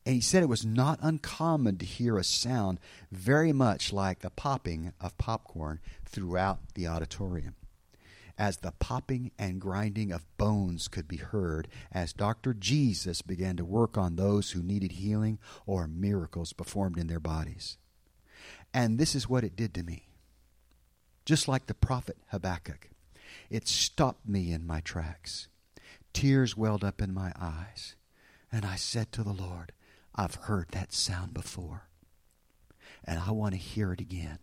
And 0.06 0.14
he 0.14 0.20
said 0.20 0.42
it 0.42 0.48
was 0.48 0.64
not 0.64 0.98
uncommon 1.02 1.76
to 1.78 1.86
hear 1.86 2.16
a 2.16 2.24
sound 2.24 2.80
very 3.12 3.52
much 3.52 3.92
like 3.92 4.20
the 4.20 4.30
popping 4.30 4.92
of 5.00 5.18
popcorn 5.18 5.80
throughout 6.06 6.60
the 6.74 6.86
auditorium 6.86 7.54
as 8.38 8.58
the 8.58 8.72
popping 8.78 9.32
and 9.38 9.60
grinding 9.60 10.12
of 10.12 10.24
bones 10.36 10.86
could 10.86 11.08
be 11.08 11.16
heard 11.16 11.66
as 11.90 12.12
Dr. 12.12 12.54
Jesus 12.54 13.20
began 13.20 13.56
to 13.56 13.64
work 13.64 13.98
on 13.98 14.14
those 14.14 14.52
who 14.52 14.62
needed 14.62 14.92
healing 14.92 15.38
or 15.66 15.88
miracles 15.88 16.52
performed 16.52 16.98
in 16.98 17.08
their 17.08 17.20
bodies. 17.20 17.76
And 18.72 18.98
this 18.98 19.14
is 19.14 19.28
what 19.28 19.44
it 19.44 19.56
did 19.56 19.74
to 19.74 19.82
me. 19.82 20.07
Just 21.28 21.46
like 21.46 21.66
the 21.66 21.74
prophet 21.74 22.16
Habakkuk, 22.28 22.88
it 23.50 23.68
stopped 23.68 24.26
me 24.26 24.50
in 24.50 24.66
my 24.66 24.80
tracks. 24.80 25.48
Tears 26.14 26.56
welled 26.56 26.82
up 26.82 27.02
in 27.02 27.12
my 27.12 27.34
eyes. 27.38 27.96
And 28.50 28.64
I 28.64 28.76
said 28.76 29.12
to 29.12 29.22
the 29.22 29.34
Lord, 29.34 29.72
I've 30.14 30.36
heard 30.36 30.68
that 30.70 30.94
sound 30.94 31.34
before. 31.34 31.82
And 33.04 33.20
I 33.20 33.32
want 33.32 33.52
to 33.52 33.60
hear 33.60 33.92
it 33.92 34.00
again. 34.00 34.38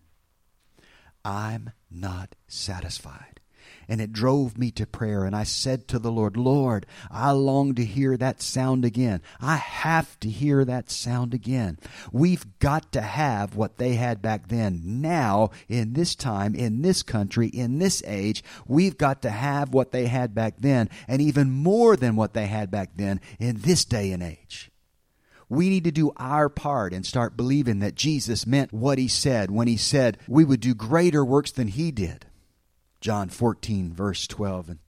I'm 1.24 1.72
not 1.90 2.36
satisfied 2.48 3.40
and 3.88 4.02
it 4.02 4.14
drove 4.14 4.58
me 4.58 4.72
to 4.72 4.86
prayer. 4.86 5.26
And 5.26 5.36
I 5.36 5.44
said 5.44 5.88
to 5.88 6.00
the 6.00 6.12
Lord, 6.12 6.38
Lord, 6.38 6.86
I 7.12 7.32
long 7.32 7.76
to 7.76 7.86
hear 7.86 8.18
that 8.18 8.42
sound 8.42 8.86
again. 8.86 9.22
I 9.42 9.56
have 9.58 10.20
to 10.22 10.30
hear 10.30 10.66
that 10.66 10.90
sound 10.90 11.34
again. 11.34 11.78
We've 12.12 12.46
got 12.60 12.92
to 12.94 13.02
have 13.02 13.56
what 13.56 13.78
they 13.78 13.96
had 13.96 14.22
back 14.22 14.48
then. 14.48 14.82
Now, 14.84 15.52
in 15.68 15.94
this 15.94 16.16
time, 16.16 16.56
in 16.56 16.82
this 16.82 17.04
country, 17.04 17.48
in 17.48 17.80
this 17.80 18.04
age, 18.06 18.44
we've 18.68 18.98
got 18.98 19.22
to 19.22 19.30
have 19.30 19.74
what 19.74 19.92
they 19.92 20.08
had 20.08 20.34
back 20.34 20.56
then, 20.60 20.90
and 21.08 21.22
even 21.22 21.52
more 21.52 21.96
than 21.96 22.16
what 22.16 22.34
they 22.34 22.48
had 22.48 22.72
back 22.72 22.92
then 22.96 23.22
in 23.40 23.58
this 23.62 23.86
day 23.86 24.12
and 24.12 24.24
age. 24.24 24.72
We 25.48 25.70
need 25.70 25.84
to 25.84 25.92
do 25.92 26.12
our 26.18 26.50
part 26.50 26.92
and 26.92 27.06
start 27.06 27.38
believing 27.38 27.80
that 27.80 27.96
Jesus 27.96 28.48
meant 28.48 28.74
what 28.74 28.98
he 28.98 29.08
said 29.08 29.52
when 29.52 29.68
he 29.68 29.78
said 29.78 30.18
we 30.28 30.44
would 30.44 30.60
do 30.60 30.74
greater 30.74 31.24
works 31.24 31.52
than 31.52 31.68
he 31.68 31.92
did. 31.92 32.26
John 33.06 33.30
14, 33.30 33.94
verse 33.94 34.26
12 34.26 34.68
and 34.68 34.80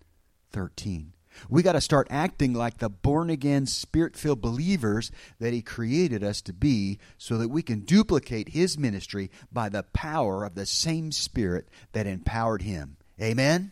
13. 0.51 1.13
We 1.49 1.61
got 1.61 1.73
to 1.73 1.81
start 1.81 2.07
acting 2.09 2.51
like 2.51 2.79
the 2.79 2.89
born 2.89 3.29
again, 3.29 3.67
spirit 3.67 4.17
filled 4.17 4.41
believers 4.41 5.11
that 5.39 5.53
He 5.53 5.61
created 5.61 6.23
us 6.23 6.41
to 6.41 6.51
be 6.51 6.97
so 7.19 7.37
that 7.37 7.49
we 7.49 7.61
can 7.61 7.81
duplicate 7.81 8.49
His 8.49 8.75
ministry 8.75 9.29
by 9.51 9.69
the 9.69 9.83
power 9.93 10.43
of 10.43 10.55
the 10.55 10.65
same 10.65 11.11
Spirit 11.11 11.69
that 11.91 12.07
empowered 12.07 12.63
Him. 12.63 12.97
Amen? 13.21 13.71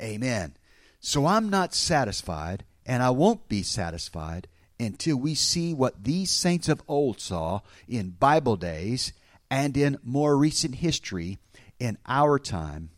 Amen. 0.00 0.56
So 0.98 1.26
I'm 1.26 1.50
not 1.50 1.74
satisfied, 1.74 2.64
and 2.86 3.02
I 3.02 3.10
won't 3.10 3.50
be 3.50 3.62
satisfied 3.62 4.48
until 4.80 5.18
we 5.18 5.34
see 5.34 5.74
what 5.74 6.04
these 6.04 6.30
saints 6.30 6.70
of 6.70 6.82
old 6.88 7.20
saw 7.20 7.60
in 7.86 8.16
Bible 8.18 8.56
days 8.56 9.12
and 9.50 9.76
in 9.76 9.98
more 10.02 10.38
recent 10.38 10.76
history 10.76 11.36
in 11.78 11.98
our 12.06 12.38
time 12.38 12.88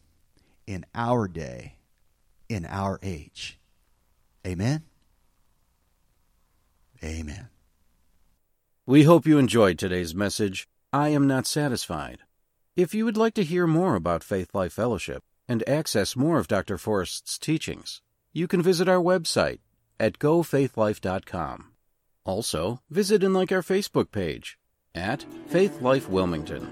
in 0.67 0.85
our 0.95 1.29
day, 1.29 1.77
in 2.49 2.67
our 2.67 2.99
age. 3.03 3.59
Amen? 4.47 4.83
Amen. 7.03 7.49
We 8.87 9.03
hope 9.05 9.27
you 9.27 9.39
enjoyed 9.39 9.79
today's 9.79 10.15
message. 10.15 10.69
I 10.93 11.09
am 11.09 11.27
not 11.27 11.47
satisfied. 11.47 12.21
If 12.77 12.95
you 12.95 13.05
would 13.05 13.17
like 13.17 13.35
to 13.35 13.45
hear 13.45 13.67
more 13.67 13.95
about 13.97 14.23
Faith 14.23 14.55
Life 14.55 14.73
Fellowship 14.73 15.23
and 15.49 15.69
access 15.69 16.15
more 16.17 16.39
of 16.39 16.49
Dr. 16.49 16.79
Forrest's 16.79 17.39
teachings, 17.39 18.01
you 18.33 18.47
can 18.47 18.63
visit 18.63 18.89
our 18.89 19.01
website 19.03 19.59
at 19.99 20.19
gofaithlife.com. 20.19 21.73
Also, 22.25 22.81
visit 22.91 23.25
and 23.25 23.35
like 23.35 23.53
our 23.53 23.63
Facebook 23.63 24.11
page 24.11 24.59
at 24.95 25.25
Faith 25.49 25.81
Life 25.81 26.09
Wilmington. 26.09 26.71